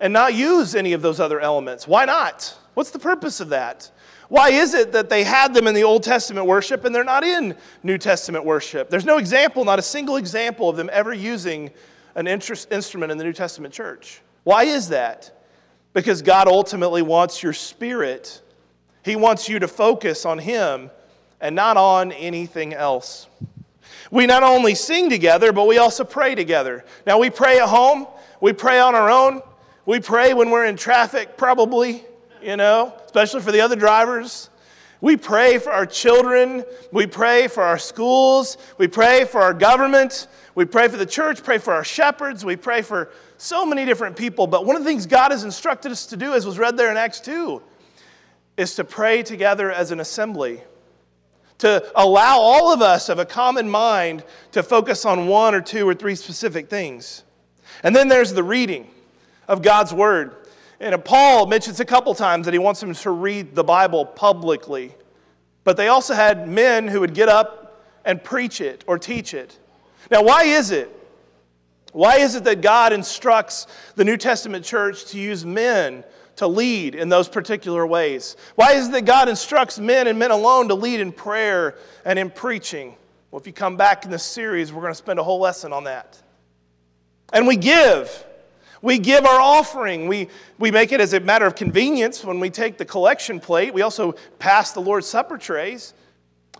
and 0.00 0.12
not 0.12 0.34
use 0.34 0.74
any 0.74 0.92
of 0.92 1.00
those 1.00 1.18
other 1.18 1.40
elements. 1.40 1.88
Why 1.88 2.04
not? 2.04 2.56
What's 2.74 2.90
the 2.90 2.98
purpose 2.98 3.40
of 3.40 3.48
that? 3.50 3.90
Why 4.28 4.50
is 4.50 4.74
it 4.74 4.92
that 4.92 5.08
they 5.08 5.24
had 5.24 5.52
them 5.52 5.66
in 5.66 5.74
the 5.74 5.84
Old 5.84 6.02
Testament 6.02 6.46
worship 6.46 6.84
and 6.84 6.94
they're 6.94 7.04
not 7.04 7.24
in 7.24 7.56
New 7.82 7.98
Testament 7.98 8.44
worship? 8.44 8.90
There's 8.90 9.04
no 9.04 9.18
example, 9.18 9.64
not 9.64 9.78
a 9.78 9.82
single 9.82 10.16
example 10.16 10.68
of 10.68 10.76
them 10.76 10.88
ever 10.92 11.12
using 11.12 11.70
an 12.14 12.26
instrument 12.26 13.12
in 13.12 13.18
the 13.18 13.24
New 13.24 13.32
Testament 13.32 13.74
church. 13.74 14.22
Why 14.44 14.64
is 14.64 14.88
that? 14.88 15.46
Because 15.92 16.22
God 16.22 16.48
ultimately 16.48 17.02
wants 17.02 17.42
your 17.42 17.52
spirit. 17.52 18.40
He 19.04 19.16
wants 19.16 19.48
you 19.48 19.58
to 19.58 19.68
focus 19.68 20.24
on 20.24 20.38
Him 20.38 20.90
and 21.40 21.54
not 21.54 21.76
on 21.76 22.12
anything 22.12 22.72
else. 22.72 23.28
We 24.10 24.26
not 24.26 24.42
only 24.42 24.74
sing 24.74 25.10
together, 25.10 25.52
but 25.52 25.66
we 25.66 25.78
also 25.78 26.04
pray 26.04 26.34
together. 26.34 26.84
Now, 27.06 27.18
we 27.18 27.30
pray 27.30 27.58
at 27.58 27.68
home, 27.68 28.06
we 28.40 28.52
pray 28.52 28.78
on 28.78 28.94
our 28.94 29.10
own, 29.10 29.42
we 29.86 30.00
pray 30.00 30.34
when 30.34 30.50
we're 30.50 30.64
in 30.64 30.76
traffic, 30.76 31.36
probably 31.36 32.04
you 32.44 32.56
know, 32.56 32.94
especially 33.06 33.40
for 33.40 33.52
the 33.52 33.60
other 33.60 33.76
drivers. 33.76 34.50
We 35.00 35.16
pray 35.16 35.58
for 35.58 35.72
our 35.72 35.86
children. 35.86 36.64
We 36.92 37.06
pray 37.06 37.48
for 37.48 37.62
our 37.62 37.78
schools. 37.78 38.56
We 38.78 38.88
pray 38.88 39.24
for 39.24 39.40
our 39.40 39.54
government. 39.54 40.28
We 40.54 40.64
pray 40.64 40.88
for 40.88 40.96
the 40.96 41.06
church, 41.06 41.42
pray 41.42 41.58
for 41.58 41.74
our 41.74 41.84
shepherds. 41.84 42.44
We 42.44 42.56
pray 42.56 42.82
for 42.82 43.10
so 43.38 43.66
many 43.66 43.84
different 43.84 44.16
people. 44.16 44.46
But 44.46 44.64
one 44.64 44.76
of 44.76 44.84
the 44.84 44.88
things 44.88 45.06
God 45.06 45.32
has 45.32 45.42
instructed 45.42 45.90
us 45.90 46.06
to 46.06 46.16
do, 46.16 46.32
as 46.32 46.46
was 46.46 46.58
read 46.58 46.76
there 46.76 46.90
in 46.90 46.96
Acts 46.96 47.20
2, 47.20 47.60
is 48.56 48.76
to 48.76 48.84
pray 48.84 49.22
together 49.22 49.72
as 49.72 49.90
an 49.90 50.00
assembly. 50.00 50.62
To 51.58 51.90
allow 51.96 52.38
all 52.38 52.72
of 52.72 52.82
us 52.82 53.08
of 53.08 53.18
a 53.18 53.24
common 53.24 53.68
mind 53.68 54.22
to 54.52 54.62
focus 54.62 55.04
on 55.04 55.26
one 55.26 55.54
or 55.54 55.60
two 55.60 55.88
or 55.88 55.94
three 55.94 56.14
specific 56.14 56.68
things. 56.68 57.24
And 57.82 57.94
then 57.94 58.08
there's 58.08 58.32
the 58.32 58.42
reading 58.42 58.88
of 59.48 59.62
God's 59.62 59.92
Word. 59.92 60.36
And 60.84 61.02
Paul 61.02 61.46
mentions 61.46 61.80
a 61.80 61.84
couple 61.86 62.14
times 62.14 62.44
that 62.44 62.52
he 62.52 62.58
wants 62.58 62.78
them 62.78 62.92
to 62.92 63.10
read 63.10 63.54
the 63.54 63.64
Bible 63.64 64.04
publicly. 64.04 64.94
But 65.64 65.78
they 65.78 65.88
also 65.88 66.12
had 66.12 66.46
men 66.46 66.88
who 66.88 67.00
would 67.00 67.14
get 67.14 67.30
up 67.30 67.82
and 68.04 68.22
preach 68.22 68.60
it 68.60 68.84
or 68.86 68.98
teach 68.98 69.32
it. 69.32 69.58
Now, 70.10 70.22
why 70.22 70.44
is 70.44 70.72
it? 70.72 70.94
Why 71.92 72.18
is 72.18 72.34
it 72.34 72.44
that 72.44 72.60
God 72.60 72.92
instructs 72.92 73.66
the 73.94 74.04
New 74.04 74.18
Testament 74.18 74.62
church 74.62 75.06
to 75.06 75.18
use 75.18 75.42
men 75.42 76.04
to 76.36 76.46
lead 76.46 76.94
in 76.94 77.08
those 77.08 77.30
particular 77.30 77.86
ways? 77.86 78.36
Why 78.54 78.72
is 78.72 78.88
it 78.88 78.92
that 78.92 79.06
God 79.06 79.30
instructs 79.30 79.78
men 79.78 80.06
and 80.06 80.18
men 80.18 80.32
alone 80.32 80.68
to 80.68 80.74
lead 80.74 81.00
in 81.00 81.12
prayer 81.12 81.78
and 82.04 82.18
in 82.18 82.28
preaching? 82.28 82.94
Well, 83.30 83.40
if 83.40 83.46
you 83.46 83.54
come 83.54 83.78
back 83.78 84.04
in 84.04 84.10
this 84.10 84.22
series, 84.22 84.70
we're 84.70 84.82
going 84.82 84.92
to 84.92 84.98
spend 84.98 85.18
a 85.18 85.24
whole 85.24 85.40
lesson 85.40 85.72
on 85.72 85.84
that. 85.84 86.20
And 87.32 87.46
we 87.46 87.56
give. 87.56 88.26
We 88.84 88.98
give 88.98 89.24
our 89.24 89.40
offering. 89.40 90.08
We, 90.08 90.28
we 90.58 90.70
make 90.70 90.92
it 90.92 91.00
as 91.00 91.14
a 91.14 91.20
matter 91.20 91.46
of 91.46 91.54
convenience 91.54 92.22
when 92.22 92.38
we 92.38 92.50
take 92.50 92.76
the 92.76 92.84
collection 92.84 93.40
plate. 93.40 93.72
We 93.72 93.80
also 93.80 94.12
pass 94.38 94.72
the 94.72 94.80
Lord's 94.80 95.06
Supper 95.06 95.38
trays. 95.38 95.94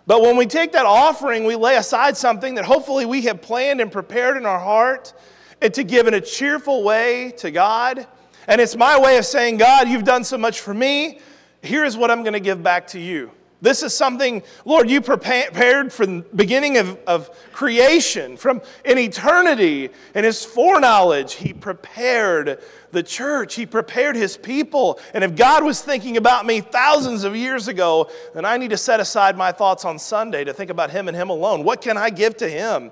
But 0.07 0.23
when 0.23 0.35
we 0.35 0.47
take 0.47 0.71
that 0.71 0.87
offering, 0.87 1.45
we 1.45 1.55
lay 1.55 1.75
aside 1.77 2.17
something 2.17 2.55
that 2.55 2.65
hopefully 2.65 3.05
we 3.05 3.21
have 3.25 3.43
planned 3.43 3.79
and 3.79 3.91
prepared 3.91 4.37
in 4.37 4.45
our 4.47 4.57
heart 4.57 5.13
and 5.61 5.71
to 5.75 5.83
give 5.83 6.07
in 6.07 6.15
a 6.15 6.19
cheerful 6.19 6.83
way 6.83 7.31
to 7.37 7.51
God. 7.51 8.07
And 8.47 8.59
it's 8.59 8.75
my 8.75 8.99
way 8.99 9.19
of 9.19 9.25
saying, 9.25 9.57
God, 9.57 9.87
you've 9.87 10.03
done 10.03 10.23
so 10.23 10.39
much 10.39 10.61
for 10.61 10.73
me. 10.73 11.19
Here's 11.61 11.95
what 11.95 12.09
I'm 12.09 12.23
going 12.23 12.33
to 12.33 12.39
give 12.39 12.63
back 12.63 12.87
to 12.87 12.99
you. 12.99 13.29
This 13.61 13.83
is 13.83 13.93
something, 13.93 14.43
Lord, 14.65 14.89
you 14.89 15.01
prepared 15.01 15.91
from 15.91 16.19
the 16.19 16.25
beginning 16.35 16.77
of, 16.77 16.99
of 17.07 17.31
creation, 17.51 18.35
from 18.37 18.61
in 18.83 18.97
eternity. 18.97 19.89
In 20.13 20.23
His 20.23 20.43
foreknowledge, 20.43 21.33
He 21.33 21.53
prepared 21.53 22.61
the 22.91 23.01
church, 23.01 23.55
He 23.55 23.65
prepared 23.65 24.15
His 24.15 24.35
people. 24.35 24.99
And 25.13 25.23
if 25.23 25.35
God 25.35 25.63
was 25.63 25.81
thinking 25.81 26.17
about 26.17 26.45
me 26.45 26.59
thousands 26.61 27.23
of 27.23 27.35
years 27.35 27.67
ago, 27.67 28.09
then 28.33 28.45
I 28.45 28.57
need 28.57 28.71
to 28.71 28.77
set 28.77 28.99
aside 28.99 29.37
my 29.37 29.51
thoughts 29.51 29.85
on 29.85 29.97
Sunday 29.97 30.43
to 30.43 30.53
think 30.53 30.69
about 30.69 30.91
Him 30.91 31.07
and 31.07 31.15
Him 31.15 31.29
alone. 31.29 31.63
What 31.63 31.81
can 31.81 31.97
I 31.97 32.09
give 32.09 32.35
to 32.37 32.49
Him? 32.49 32.91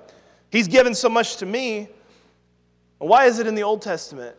He's 0.50 0.68
given 0.68 0.94
so 0.94 1.08
much 1.08 1.36
to 1.36 1.46
me. 1.46 1.88
Why 2.98 3.26
is 3.26 3.38
it 3.38 3.46
in 3.46 3.54
the 3.54 3.64
Old 3.64 3.82
Testament 3.82 4.34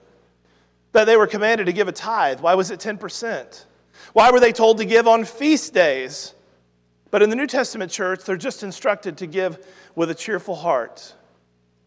that 0.91 1.05
they 1.05 1.17
were 1.17 1.27
commanded 1.27 1.65
to 1.65 1.73
give 1.73 1.87
a 1.87 1.91
tithe? 1.91 2.39
Why 2.39 2.55
was 2.55 2.71
it 2.71 2.79
10%? 2.79 3.65
Why 4.15 4.31
were 4.31 4.39
they 4.39 4.53
told 4.53 4.77
to 4.77 4.85
give 4.85 5.09
on 5.09 5.25
feast 5.25 5.73
days? 5.73 6.33
But 7.11 7.21
in 7.21 7.29
the 7.29 7.35
New 7.35 7.47
Testament 7.47 7.91
church, 7.91 8.23
they're 8.23 8.37
just 8.37 8.63
instructed 8.63 9.17
to 9.17 9.27
give 9.27 9.67
with 9.93 10.09
a 10.09 10.15
cheerful 10.15 10.55
heart. 10.55 11.13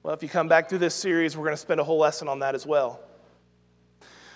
Well, 0.03 0.13
if 0.13 0.23
you 0.23 0.29
come 0.29 0.47
back 0.47 0.69
through 0.69 0.81
this 0.81 0.95
series, 0.95 1.39
we're 1.39 1.45
going 1.45 1.55
to 1.55 1.57
spend 1.57 1.81
a 1.81 1.85
whole 1.85 1.97
lesson 1.97 2.29
on 2.29 2.41
that 2.41 2.55
as 2.55 2.67
well. 2.67 3.01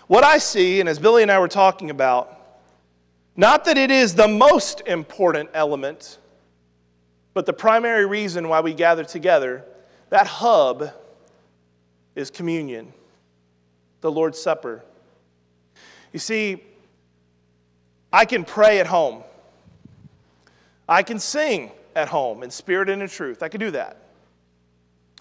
What 0.07 0.25
I 0.25 0.39
see, 0.39 0.81
and 0.81 0.89
as 0.89 0.99
Billy 0.99 1.21
and 1.21 1.31
I 1.31 1.39
were 1.39 1.49
talking 1.49 1.91
about, 1.91 2.35
not 3.37 3.67
that 3.67 3.77
it 3.77 3.91
is 3.91 4.15
the 4.15 4.27
most 4.27 4.81
important 4.87 5.51
element, 5.53 6.17
but 7.35 7.45
the 7.45 7.53
primary 7.53 8.07
reason 8.07 8.49
why 8.49 8.63
we 8.63 8.73
gather 8.73 9.05
together, 9.05 9.67
that 10.09 10.27
hub 10.27 10.95
is 12.15 12.31
communion, 12.31 12.95
the 14.01 14.11
Lord's 14.11 14.41
Supper. 14.41 14.83
You 16.15 16.21
see, 16.21 16.63
I 18.13 18.25
can 18.25 18.45
pray 18.45 18.81
at 18.81 18.87
home. 18.87 19.23
I 20.89 21.03
can 21.03 21.19
sing 21.19 21.71
at 21.95 22.09
home 22.09 22.43
in 22.43 22.51
spirit 22.51 22.91
and 22.91 23.03
in 23.03 23.09
truth. 23.09 23.43
I 23.43 23.49
can 23.49 23.61
do 23.61 23.71
that. 23.71 23.97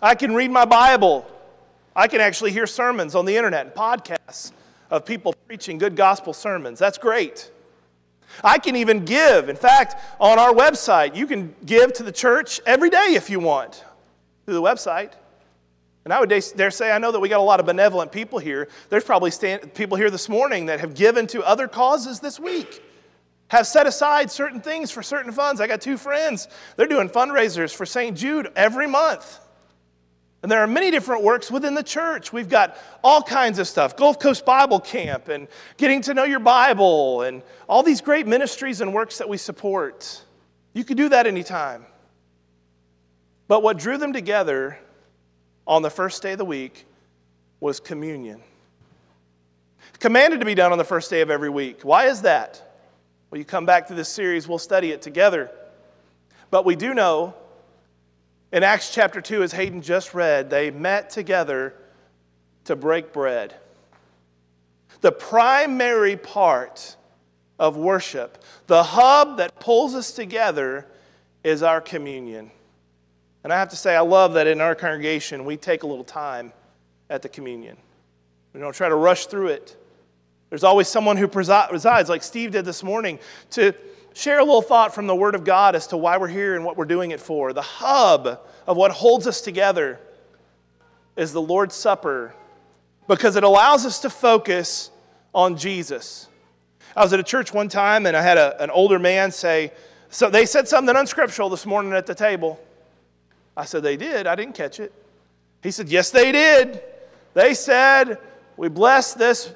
I 0.01 0.15
can 0.15 0.33
read 0.33 0.51
my 0.51 0.65
Bible. 0.65 1.25
I 1.95 2.07
can 2.07 2.21
actually 2.21 2.51
hear 2.51 2.67
sermons 2.67 3.15
on 3.15 3.25
the 3.25 3.35
internet 3.35 3.65
and 3.65 3.75
podcasts 3.75 4.51
of 4.89 5.05
people 5.05 5.33
preaching 5.47 5.77
good 5.77 5.95
gospel 5.95 6.33
sermons. 6.33 6.79
That's 6.79 6.97
great. 6.97 7.51
I 8.43 8.59
can 8.59 8.75
even 8.75 9.05
give. 9.05 9.49
In 9.49 9.55
fact, 9.55 9.95
on 10.19 10.39
our 10.39 10.53
website, 10.53 11.15
you 11.15 11.27
can 11.27 11.53
give 11.65 11.93
to 11.93 12.03
the 12.03 12.11
church 12.11 12.61
every 12.65 12.89
day 12.89 13.13
if 13.15 13.29
you 13.29 13.39
want 13.39 13.83
through 14.45 14.55
the 14.55 14.61
website. 14.61 15.11
And 16.03 16.13
I 16.13 16.19
would 16.19 16.29
dare 16.29 16.71
say, 16.71 16.91
I 16.91 16.97
know 16.97 17.11
that 17.11 17.19
we 17.19 17.29
got 17.29 17.39
a 17.39 17.43
lot 17.43 17.59
of 17.59 17.65
benevolent 17.65 18.11
people 18.11 18.39
here. 18.39 18.67
There's 18.89 19.03
probably 19.03 19.29
stand, 19.29 19.73
people 19.75 19.97
here 19.97 20.09
this 20.09 20.27
morning 20.29 20.65
that 20.65 20.79
have 20.79 20.95
given 20.95 21.27
to 21.27 21.43
other 21.43 21.67
causes 21.67 22.19
this 22.19 22.39
week, 22.39 22.83
have 23.49 23.67
set 23.67 23.85
aside 23.85 24.31
certain 24.31 24.61
things 24.61 24.89
for 24.89 25.03
certain 25.03 25.31
funds. 25.31 25.61
I 25.61 25.67
got 25.67 25.81
two 25.81 25.97
friends, 25.97 26.47
they're 26.75 26.87
doing 26.87 27.09
fundraisers 27.09 27.73
for 27.73 27.85
St. 27.85 28.17
Jude 28.17 28.51
every 28.55 28.87
month. 28.87 29.39
And 30.41 30.51
there 30.51 30.61
are 30.61 30.67
many 30.67 30.89
different 30.89 31.23
works 31.23 31.51
within 31.51 31.75
the 31.75 31.83
church. 31.83 32.33
We've 32.33 32.49
got 32.49 32.75
all 33.03 33.21
kinds 33.21 33.59
of 33.59 33.67
stuff 33.67 33.95
Gulf 33.95 34.19
Coast 34.19 34.43
Bible 34.43 34.79
Camp 34.79 35.27
and 35.27 35.47
getting 35.77 36.01
to 36.01 36.15
know 36.15 36.23
your 36.23 36.39
Bible 36.39 37.21
and 37.21 37.43
all 37.69 37.83
these 37.83 38.01
great 38.01 38.25
ministries 38.25 38.81
and 38.81 38.91
works 38.91 39.19
that 39.19 39.29
we 39.29 39.37
support. 39.37 40.23
You 40.73 40.83
could 40.83 40.97
do 40.97 41.09
that 41.09 41.27
anytime. 41.27 41.85
But 43.47 43.61
what 43.61 43.77
drew 43.77 43.99
them 43.99 44.13
together 44.13 44.79
on 45.71 45.81
the 45.81 45.89
first 45.89 46.21
day 46.21 46.33
of 46.33 46.37
the 46.37 46.43
week 46.43 46.85
was 47.61 47.79
communion. 47.79 48.41
Commanded 49.99 50.41
to 50.41 50.45
be 50.45 50.53
done 50.53 50.73
on 50.73 50.77
the 50.77 50.83
first 50.83 51.09
day 51.09 51.21
of 51.21 51.29
every 51.29 51.49
week. 51.49 51.83
Why 51.83 52.07
is 52.07 52.23
that? 52.23 52.75
Well, 53.29 53.39
you 53.39 53.45
come 53.45 53.65
back 53.65 53.87
to 53.87 53.93
this 53.93 54.09
series, 54.09 54.49
we'll 54.49 54.57
study 54.57 54.91
it 54.91 55.01
together. 55.01 55.49
But 56.49 56.65
we 56.65 56.75
do 56.75 56.93
know 56.93 57.35
in 58.51 58.63
Acts 58.63 58.93
chapter 58.93 59.21
2, 59.21 59.43
as 59.43 59.53
Hayden 59.53 59.81
just 59.81 60.13
read, 60.13 60.49
they 60.49 60.71
met 60.71 61.09
together 61.09 61.73
to 62.65 62.75
break 62.75 63.13
bread. 63.13 63.55
The 64.99 65.13
primary 65.13 66.17
part 66.17 66.97
of 67.57 67.77
worship, 67.77 68.43
the 68.67 68.83
hub 68.83 69.37
that 69.37 69.57
pulls 69.61 69.95
us 69.95 70.11
together, 70.11 70.85
is 71.45 71.63
our 71.63 71.79
communion. 71.79 72.51
And 73.43 73.51
I 73.51 73.57
have 73.57 73.69
to 73.69 73.75
say, 73.75 73.95
I 73.95 74.01
love 74.01 74.33
that 74.33 74.47
in 74.47 74.61
our 74.61 74.75
congregation, 74.75 75.45
we 75.45 75.57
take 75.57 75.83
a 75.83 75.87
little 75.87 76.03
time 76.03 76.53
at 77.09 77.21
the 77.21 77.29
communion. 77.29 77.77
We 78.53 78.59
don't 78.59 78.73
try 78.73 78.89
to 78.89 78.95
rush 78.95 79.25
through 79.27 79.47
it. 79.47 79.75
There's 80.49 80.63
always 80.63 80.87
someone 80.87 81.17
who 81.17 81.27
resides, 81.27 82.09
like 82.09 82.23
Steve 82.23 82.51
did 82.51 82.65
this 82.65 82.83
morning, 82.83 83.19
to 83.51 83.73
share 84.13 84.39
a 84.39 84.43
little 84.43 84.61
thought 84.61 84.93
from 84.93 85.07
the 85.07 85.15
Word 85.15 85.33
of 85.33 85.43
God 85.43 85.75
as 85.75 85.87
to 85.87 85.97
why 85.97 86.17
we're 86.17 86.27
here 86.27 86.55
and 86.55 86.65
what 86.65 86.77
we're 86.77 86.85
doing 86.85 87.11
it 87.11 87.19
for. 87.19 87.53
The 87.53 87.61
hub 87.61 88.41
of 88.67 88.77
what 88.77 88.91
holds 88.91 89.27
us 89.27 89.41
together 89.41 89.99
is 91.15 91.31
the 91.31 91.41
Lord's 91.41 91.75
Supper 91.75 92.33
because 93.07 93.35
it 93.35 93.43
allows 93.43 93.85
us 93.85 93.99
to 93.99 94.09
focus 94.09 94.91
on 95.33 95.57
Jesus. 95.57 96.27
I 96.95 97.03
was 97.03 97.13
at 97.13 97.19
a 97.19 97.23
church 97.23 97.53
one 97.53 97.69
time 97.69 98.05
and 98.05 98.15
I 98.15 98.21
had 98.21 98.37
a, 98.37 98.61
an 98.61 98.69
older 98.69 98.99
man 98.99 99.31
say, 99.31 99.71
So 100.09 100.29
they 100.29 100.45
said 100.45 100.67
something 100.67 100.95
unscriptural 100.95 101.49
this 101.49 101.65
morning 101.65 101.93
at 101.93 102.05
the 102.05 102.15
table. 102.15 102.59
I 103.55 103.65
said, 103.65 103.83
They 103.83 103.97
did. 103.97 104.27
I 104.27 104.35
didn't 104.35 104.55
catch 104.55 104.79
it. 104.79 104.93
He 105.63 105.71
said, 105.71 105.89
Yes, 105.89 106.09
they 106.09 106.31
did. 106.31 106.81
They 107.33 107.53
said, 107.53 108.17
We 108.57 108.69
bless 108.69 109.13
this 109.13 109.53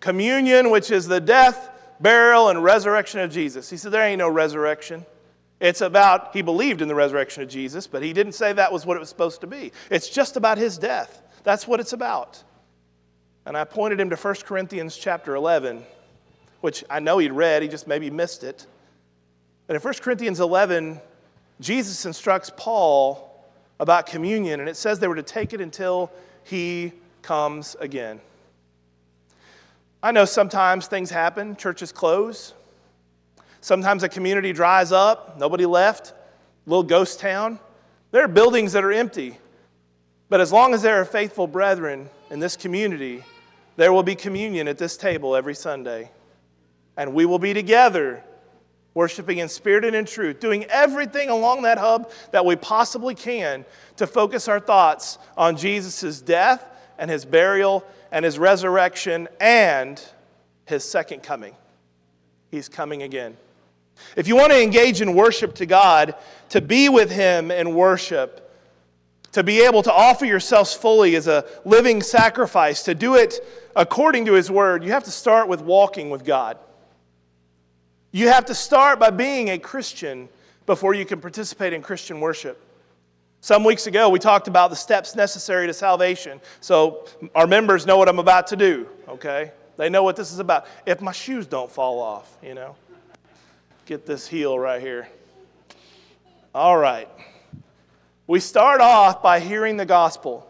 communion, 0.00 0.70
which 0.70 0.90
is 0.90 1.06
the 1.06 1.20
death, 1.20 1.70
burial, 2.00 2.48
and 2.48 2.62
resurrection 2.62 3.20
of 3.20 3.30
Jesus. 3.30 3.70
He 3.70 3.76
said, 3.76 3.92
There 3.92 4.02
ain't 4.02 4.18
no 4.18 4.28
resurrection. 4.28 5.04
It's 5.60 5.80
about, 5.80 6.34
he 6.34 6.42
believed 6.42 6.82
in 6.82 6.88
the 6.88 6.94
resurrection 6.94 7.42
of 7.42 7.48
Jesus, 7.48 7.86
but 7.86 8.02
he 8.02 8.12
didn't 8.12 8.32
say 8.32 8.52
that 8.52 8.72
was 8.72 8.86
what 8.86 8.96
it 8.96 9.00
was 9.00 9.08
supposed 9.08 9.40
to 9.40 9.48
be. 9.48 9.72
It's 9.90 10.08
just 10.08 10.36
about 10.36 10.56
his 10.56 10.78
death. 10.78 11.20
That's 11.42 11.66
what 11.66 11.80
it's 11.80 11.92
about. 11.92 12.42
And 13.44 13.56
I 13.56 13.64
pointed 13.64 13.98
him 13.98 14.10
to 14.10 14.16
1 14.16 14.34
Corinthians 14.44 14.96
chapter 14.96 15.34
11, 15.34 15.82
which 16.60 16.84
I 16.88 17.00
know 17.00 17.18
he'd 17.18 17.32
read, 17.32 17.62
he 17.62 17.68
just 17.68 17.88
maybe 17.88 18.08
missed 18.08 18.44
it. 18.44 18.66
And 19.68 19.74
in 19.74 19.82
1 19.82 19.94
Corinthians 19.94 20.38
11, 20.38 21.00
Jesus 21.60 22.06
instructs 22.06 22.52
Paul 22.56 23.27
about 23.80 24.06
communion, 24.06 24.60
and 24.60 24.68
it 24.68 24.76
says 24.76 24.98
they 24.98 25.08
were 25.08 25.14
to 25.14 25.22
take 25.22 25.52
it 25.52 25.60
until 25.60 26.10
he 26.44 26.92
comes 27.22 27.76
again. 27.80 28.20
I 30.02 30.12
know 30.12 30.24
sometimes 30.24 30.86
things 30.86 31.10
happen, 31.10 31.56
churches 31.56 31.92
close. 31.92 32.54
Sometimes 33.60 34.02
a 34.02 34.08
community 34.08 34.52
dries 34.52 34.92
up, 34.92 35.38
nobody 35.38 35.66
left, 35.66 36.12
little 36.66 36.84
ghost 36.84 37.18
town. 37.18 37.58
There 38.12 38.24
are 38.24 38.28
buildings 38.28 38.72
that 38.72 38.84
are 38.84 38.92
empty. 38.92 39.38
But 40.28 40.40
as 40.40 40.52
long 40.52 40.74
as 40.74 40.82
there 40.82 41.00
are 41.00 41.04
faithful 41.04 41.46
brethren 41.46 42.08
in 42.30 42.38
this 42.38 42.56
community, 42.56 43.24
there 43.76 43.92
will 43.92 44.02
be 44.02 44.14
communion 44.14 44.68
at 44.68 44.78
this 44.78 44.96
table 44.96 45.34
every 45.34 45.54
Sunday. 45.54 46.10
And 46.96 47.14
we 47.14 47.24
will 47.24 47.38
be 47.38 47.54
together, 47.54 48.22
worshiping 48.98 49.38
in 49.38 49.48
spirit 49.48 49.84
and 49.84 49.94
in 49.94 50.04
truth, 50.04 50.40
doing 50.40 50.64
everything 50.64 51.30
along 51.30 51.62
that 51.62 51.78
hub 51.78 52.10
that 52.32 52.44
we 52.44 52.56
possibly 52.56 53.14
can 53.14 53.64
to 53.94 54.08
focus 54.08 54.48
our 54.48 54.58
thoughts 54.58 55.18
on 55.36 55.56
Jesus' 55.56 56.20
death 56.20 56.64
and 56.98 57.08
his 57.08 57.24
burial 57.24 57.86
and 58.10 58.24
his 58.24 58.40
resurrection 58.40 59.28
and 59.40 60.02
his 60.66 60.82
second 60.82 61.22
coming. 61.22 61.54
He's 62.50 62.68
coming 62.68 63.04
again. 63.04 63.36
If 64.16 64.26
you 64.26 64.34
want 64.34 64.50
to 64.50 64.60
engage 64.60 65.00
in 65.00 65.14
worship 65.14 65.54
to 65.54 65.66
God, 65.66 66.16
to 66.48 66.60
be 66.60 66.88
with 66.88 67.12
him 67.12 67.52
in 67.52 67.76
worship, 67.76 68.52
to 69.30 69.44
be 69.44 69.64
able 69.64 69.84
to 69.84 69.92
offer 69.92 70.24
yourselves 70.24 70.74
fully 70.74 71.14
as 71.14 71.28
a 71.28 71.44
living 71.64 72.02
sacrifice, 72.02 72.82
to 72.82 72.96
do 72.96 73.14
it 73.14 73.46
according 73.76 74.24
to 74.24 74.32
his 74.32 74.50
word, 74.50 74.82
you 74.82 74.90
have 74.90 75.04
to 75.04 75.12
start 75.12 75.46
with 75.46 75.60
walking 75.60 76.10
with 76.10 76.24
God. 76.24 76.58
You 78.10 78.28
have 78.28 78.46
to 78.46 78.54
start 78.54 78.98
by 78.98 79.10
being 79.10 79.50
a 79.50 79.58
Christian 79.58 80.28
before 80.66 80.94
you 80.94 81.04
can 81.04 81.20
participate 81.20 81.72
in 81.72 81.82
Christian 81.82 82.20
worship. 82.20 82.62
Some 83.40 83.64
weeks 83.64 83.86
ago, 83.86 84.08
we 84.08 84.18
talked 84.18 84.48
about 84.48 84.70
the 84.70 84.76
steps 84.76 85.14
necessary 85.14 85.66
to 85.66 85.74
salvation. 85.74 86.40
So 86.60 87.06
our 87.34 87.46
members 87.46 87.86
know 87.86 87.96
what 87.96 88.08
I'm 88.08 88.18
about 88.18 88.48
to 88.48 88.56
do, 88.56 88.88
okay? 89.08 89.52
They 89.76 89.88
know 89.88 90.02
what 90.02 90.16
this 90.16 90.32
is 90.32 90.40
about. 90.40 90.66
If 90.86 91.00
my 91.00 91.12
shoes 91.12 91.46
don't 91.46 91.70
fall 91.70 92.00
off, 92.00 92.36
you 92.42 92.54
know, 92.54 92.74
get 93.86 94.06
this 94.06 94.26
heel 94.26 94.58
right 94.58 94.80
here. 94.80 95.08
All 96.54 96.76
right. 96.76 97.08
We 98.26 98.40
start 98.40 98.80
off 98.80 99.22
by 99.22 99.38
hearing 99.38 99.76
the 99.76 99.86
gospel. 99.86 100.47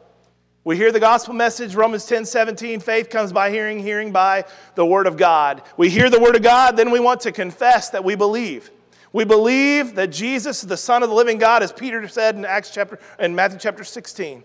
We 0.69 0.77
hear 0.77 0.93
the 0.93 1.01
gospel 1.01 1.33
message, 1.33 1.75
Romans 1.75 2.05
10 2.05 2.27
17. 2.27 2.81
Faith 2.81 3.09
comes 3.09 3.33
by 3.33 3.51
hearing, 3.51 3.79
hearing 3.79 4.13
by 4.13 4.45
the 4.75 4.85
word 4.85 5.07
of 5.07 5.17
God. 5.17 5.63
We 5.79 5.89
hear 5.89 6.11
the 6.11 6.21
word 6.21 6.37
of 6.37 6.43
God, 6.43 6.77
then 6.77 6.91
we 6.91 7.01
want 7.01 7.23
to 7.23 7.33
confess 7.33 7.89
that 7.89 8.05
we 8.05 8.17
believe. 8.17 8.71
We 9.15 9.25
believe 9.25 9.95
that 9.95 10.09
Jesus 10.09 10.63
is 10.63 10.69
the 10.69 10.77
Son 10.77 11.03
of 11.03 11.09
the 11.09 11.15
living 11.15 11.39
God, 11.39 11.63
as 11.63 11.73
Peter 11.73 12.07
said 12.07 12.37
in 12.37 12.45
Acts 12.45 12.71
chapter 12.71 12.99
in 13.19 13.35
Matthew 13.35 13.59
chapter 13.59 13.83
16. 13.83 14.45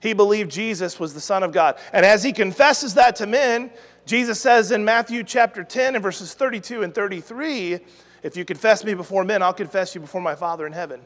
He 0.00 0.14
believed 0.14 0.50
Jesus 0.50 0.98
was 0.98 1.12
the 1.12 1.20
Son 1.20 1.42
of 1.42 1.52
God. 1.52 1.76
And 1.92 2.06
as 2.06 2.22
he 2.22 2.32
confesses 2.32 2.94
that 2.94 3.14
to 3.16 3.26
men, 3.26 3.70
Jesus 4.06 4.40
says 4.40 4.70
in 4.70 4.82
Matthew 4.82 5.22
chapter 5.24 5.62
10 5.62 5.96
and 5.96 6.02
verses 6.02 6.32
32 6.32 6.84
and 6.84 6.94
33, 6.94 7.80
if 8.22 8.34
you 8.34 8.46
confess 8.46 8.82
me 8.82 8.94
before 8.94 9.24
men, 9.24 9.42
I'll 9.42 9.52
confess 9.52 9.94
you 9.94 10.00
before 10.00 10.22
my 10.22 10.36
Father 10.36 10.66
in 10.66 10.72
heaven. 10.72 11.04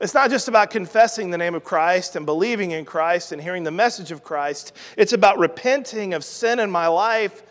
It's 0.00 0.14
not 0.14 0.30
just 0.30 0.48
about 0.48 0.70
confessing 0.70 1.30
the 1.30 1.38
name 1.38 1.54
of 1.54 1.64
Christ 1.64 2.16
and 2.16 2.26
believing 2.26 2.72
in 2.72 2.84
Christ 2.84 3.32
and 3.32 3.40
hearing 3.40 3.64
the 3.64 3.70
message 3.70 4.10
of 4.10 4.22
Christ. 4.22 4.72
It's 4.96 5.12
about 5.12 5.38
repenting 5.38 6.14
of 6.14 6.24
sin 6.24 6.60
in 6.60 6.70
my 6.70 6.86
life 6.86 7.42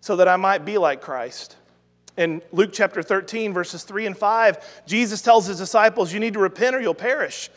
so 0.00 0.16
that 0.16 0.28
I 0.28 0.36
might 0.36 0.64
be 0.64 0.76
like 0.78 1.00
Christ. 1.00 1.56
In 2.16 2.42
Luke 2.52 2.70
chapter 2.72 3.02
13, 3.02 3.52
verses 3.52 3.84
3 3.84 4.06
and 4.06 4.16
5, 4.16 4.84
Jesus 4.86 5.22
tells 5.22 5.46
his 5.46 5.58
disciples, 5.58 6.12
You 6.12 6.20
need 6.20 6.34
to 6.34 6.40
repent 6.40 6.76
or 6.76 6.80
you'll 6.80 6.94
perish. 6.94 7.50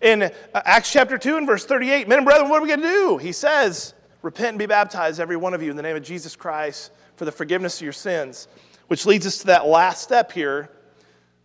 In 0.00 0.22
uh, 0.22 0.30
Acts 0.54 0.92
chapter 0.92 1.18
2 1.18 1.36
and 1.36 1.46
verse 1.46 1.64
38, 1.64 2.08
Men 2.08 2.18
and 2.18 2.26
brethren, 2.26 2.48
what 2.48 2.58
are 2.58 2.62
we 2.62 2.68
going 2.68 2.80
to 2.80 2.86
do? 2.86 3.16
He 3.18 3.32
says, 3.32 3.94
Repent 4.22 4.50
and 4.50 4.58
be 4.58 4.66
baptized, 4.66 5.20
every 5.20 5.36
one 5.36 5.54
of 5.54 5.62
you, 5.62 5.70
in 5.70 5.76
the 5.76 5.82
name 5.82 5.96
of 5.96 6.02
Jesus 6.02 6.36
Christ 6.36 6.92
for 7.20 7.26
the 7.26 7.32
forgiveness 7.32 7.76
of 7.76 7.82
your 7.82 7.92
sins. 7.92 8.48
Which 8.88 9.04
leads 9.04 9.26
us 9.26 9.38
to 9.40 9.46
that 9.48 9.66
last 9.66 10.02
step 10.02 10.32
here 10.32 10.70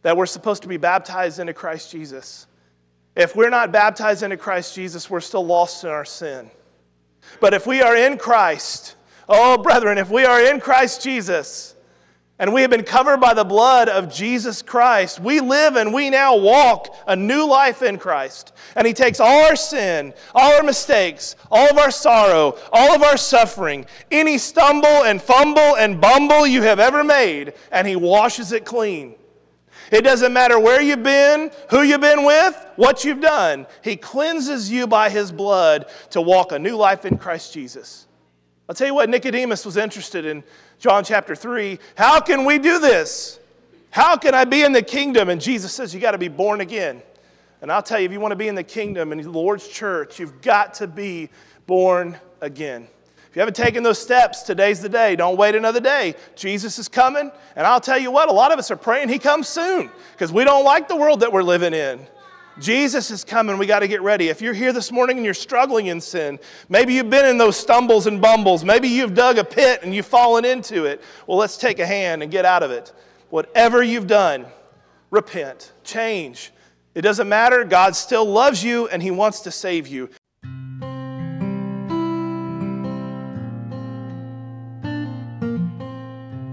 that 0.06 0.16
we're 0.16 0.28
supposed 0.28 0.62
to 0.62 0.68
be 0.68 0.78
baptized 0.78 1.40
into 1.40 1.52
Christ 1.52 1.90
Jesus. 1.90 2.46
If 3.16 3.36
we're 3.36 3.50
not 3.50 3.72
baptized 3.72 4.22
into 4.22 4.38
Christ 4.38 4.76
Jesus, 4.76 5.10
we're 5.10 5.20
still 5.20 5.44
lost 5.44 5.84
in 5.84 5.90
our 5.90 6.06
sin. 6.06 6.52
But 7.40 7.56
if 7.56 7.66
we 7.66 7.82
are 7.82 7.96
in 7.98 8.20
Christ, 8.20 8.98
oh, 9.28 9.58
brethren, 9.58 9.98
if 9.98 10.12
we 10.12 10.24
are 10.24 10.44
in 10.44 10.60
Christ 10.60 11.02
Jesus, 11.02 11.74
and 12.38 12.54
we 12.54 12.62
have 12.62 12.70
been 12.70 12.84
covered 12.84 13.20
by 13.20 13.34
the 13.34 13.44
blood 13.44 13.90
of 13.90 14.14
Jesus 14.14 14.62
Christ. 14.62 15.20
We 15.20 15.40
live 15.40 15.76
and 15.76 15.92
we 15.92 16.12
now 16.12 16.38
walk 16.38 16.96
a 17.08 17.16
new 17.16 17.48
life 17.48 17.82
in 17.82 17.98
Christ. 17.98 18.54
And 18.76 18.86
He 18.86 18.94
takes 18.94 19.20
all 19.20 19.46
our 19.46 19.56
sin, 19.56 20.14
all 20.36 20.54
our 20.54 20.62
mistakes, 20.62 21.36
all 21.50 21.68
of 21.72 21.80
our 21.80 21.90
sorrow, 21.90 22.60
all 22.72 22.94
of 22.94 23.02
our 23.02 23.18
suffering, 23.18 23.88
any 24.12 24.38
stumble 24.38 25.06
and 25.06 25.20
fumble 25.20 25.78
and 25.78 26.00
bumble 26.00 26.46
you 26.46 26.62
have 26.62 26.80
ever 26.80 27.04
made, 27.04 27.54
and 27.72 27.88
He 27.88 27.96
washes 27.96 28.52
it 28.52 28.66
clean. 28.66 29.16
It 29.92 30.02
doesn't 30.02 30.34
matter 30.34 30.60
where 30.60 30.82
you've 30.82 31.04
been, 31.04 31.52
who 31.70 31.82
you've 31.82 32.02
been 32.02 32.26
with, 32.26 32.66
what 32.76 33.06
you've 33.06 33.22
done. 33.22 33.68
He 33.84 33.96
cleanses 33.96 34.72
you 34.72 34.88
by 34.88 35.10
His 35.10 35.32
blood 35.32 35.86
to 36.12 36.22
walk 36.22 36.52
a 36.52 36.60
new 36.60 36.76
life 36.76 37.06
in 37.06 37.18
Christ 37.18 37.54
Jesus. 37.54 38.08
I'll 38.68 38.76
tell 38.76 38.88
you 38.88 38.96
what, 38.96 39.10
Nicodemus 39.10 39.66
was 39.66 39.78
interested 39.78 40.26
in 40.26 40.44
John 40.80 41.04
chapter 41.04 41.36
3. 41.36 41.78
How 41.96 42.20
can 42.20 42.46
we 42.46 42.58
do 42.58 42.80
this? 42.80 43.40
How 43.92 44.18
can 44.18 44.34
I 44.34 44.44
be 44.44 44.64
in 44.64 44.74
the 44.74 44.82
kingdom? 44.82 45.30
And 45.30 45.40
Jesus 45.40 45.72
says, 45.72 45.94
You 45.94 46.00
got 46.00 46.12
to 46.12 46.18
be 46.18 46.28
born 46.28 46.62
again. 46.62 47.02
And 47.62 47.72
I'll 47.72 47.84
tell 47.84 48.00
you, 48.00 48.06
if 48.06 48.12
you 48.12 48.20
want 48.20 48.32
to 48.32 48.36
be 48.36 48.48
in 48.48 48.56
the 48.56 48.64
kingdom 48.64 49.12
and 49.12 49.24
the 49.24 49.30
Lord's 49.30 49.68
church, 49.68 50.20
you've 50.20 50.42
got 50.42 50.74
to 50.76 50.88
be 50.88 51.30
born 51.66 52.18
again. 52.42 52.88
If 53.36 53.40
you 53.40 53.42
haven't 53.42 53.58
taken 53.58 53.84
those 53.84 54.00
steps, 54.00 54.44
today's 54.44 54.80
the 54.80 54.88
day. 54.88 55.18
Don't 55.18 55.36
wait 55.36 55.56
another 55.56 55.82
day. 55.82 56.16
Jesus 56.38 56.80
is 56.80 56.88
coming. 56.88 57.30
And 57.58 57.68
I'll 57.68 57.82
tell 57.82 57.98
you 57.98 58.10
what, 58.10 58.30
a 58.30 58.32
lot 58.32 58.54
of 58.54 58.60
us 58.60 58.72
are 58.72 58.78
praying 58.78 59.10
he 59.10 59.20
comes 59.20 59.50
soon 59.50 59.92
because 60.14 60.32
we 60.32 60.46
don't 60.46 60.64
like 60.64 60.88
the 60.88 60.96
world 60.96 61.20
that 61.20 61.34
we're 61.34 61.44
living 61.44 61.74
in. 61.74 62.00
Jesus 62.62 63.12
is 63.12 63.26
coming. 63.26 63.58
We 63.58 63.66
got 63.66 63.80
to 63.80 63.90
get 63.90 64.02
ready. 64.02 64.30
If 64.30 64.42
you're 64.42 64.54
here 64.54 64.72
this 64.72 64.90
morning 64.90 65.18
and 65.18 65.26
you're 65.26 65.34
struggling 65.34 65.88
in 65.88 66.00
sin, 66.00 66.40
maybe 66.70 66.94
you've 66.94 67.10
been 67.10 67.26
in 67.26 67.38
those 67.38 67.58
stumbles 67.58 68.08
and 68.08 68.22
bumbles, 68.22 68.64
maybe 68.64 68.88
you've 68.88 69.14
dug 69.14 69.38
a 69.38 69.44
pit 69.44 69.82
and 69.84 69.94
you've 69.94 70.06
fallen 70.06 70.46
into 70.46 70.86
it. 70.86 71.04
Well, 71.28 71.38
let's 71.38 71.58
take 71.58 71.80
a 71.80 71.86
hand 71.86 72.24
and 72.24 72.32
get 72.32 72.46
out 72.46 72.64
of 72.64 72.72
it. 72.72 72.94
Whatever 73.32 73.84
you've 73.84 74.08
done, 74.08 74.46
repent, 75.12 75.74
change. 75.84 76.54
It 76.94 77.02
doesn't 77.02 77.28
matter. 77.28 77.66
God 77.66 77.98
still 77.98 78.24
loves 78.24 78.64
you 78.64 78.88
and 78.88 79.04
He 79.04 79.12
wants 79.12 79.42
to 79.42 79.52
save 79.52 79.88
you. 79.88 80.10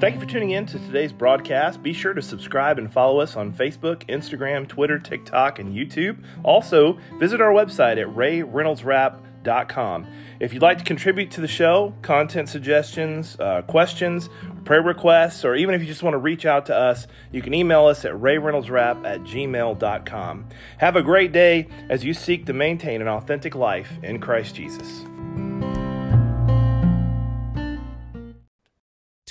Thank 0.03 0.17
you 0.17 0.21
for 0.21 0.27
tuning 0.27 0.51
in 0.51 0.67
to 0.67 0.81
today's 0.81 1.13
broadcast. 1.13 1.81
Be 1.81 1.93
sure 1.93 2.13
to 2.13 2.21
subscribe 2.21 2.77
and 2.77 2.93
follow 2.93 3.21
us 3.21 3.37
on 3.37 3.53
Facebook, 3.53 4.05
Instagram, 4.09 4.67
Twitter, 4.67 4.99
TikTok, 4.99 5.61
and 5.61 5.73
YouTube. 5.73 6.25
Also, 6.43 6.99
visit 7.21 7.41
our 7.41 7.53
website 7.53 8.03
at 8.03 8.09
rayreynoldsrap.com. 8.09 10.07
If 10.41 10.53
you'd 10.53 10.61
like 10.61 10.79
to 10.79 10.85
contribute 10.85 11.31
to 11.31 11.41
the 11.41 11.47
show, 11.47 11.95
content 12.03 12.49
suggestions, 12.49 13.37
uh, 13.39 13.63
questions, 13.63 14.29
prayer 14.65 14.83
requests, 14.83 15.45
or 15.45 15.55
even 15.55 15.73
if 15.73 15.81
you 15.81 15.87
just 15.87 16.03
want 16.03 16.15
to 16.15 16.19
reach 16.19 16.47
out 16.47 16.67
to 16.67 16.77
us, 16.77 17.07
you 17.31 17.41
can 17.41 17.55
email 17.55 17.87
us 17.87 18.05
at 18.05 18.13
rayreynoldsrap 18.15 19.07
at 19.07 19.21
gmail.com. 19.21 20.49
Have 20.79 20.97
a 20.97 21.03
great 21.03 21.31
day 21.31 21.69
as 21.89 22.05
you 22.05 22.13
seek 22.13 22.47
to 22.47 22.53
maintain 22.53 23.03
an 23.03 23.09
authentic 23.09 23.55
life 23.55 23.93
in 24.03 24.19
Christ 24.19 24.57
Jesus. 24.57 25.05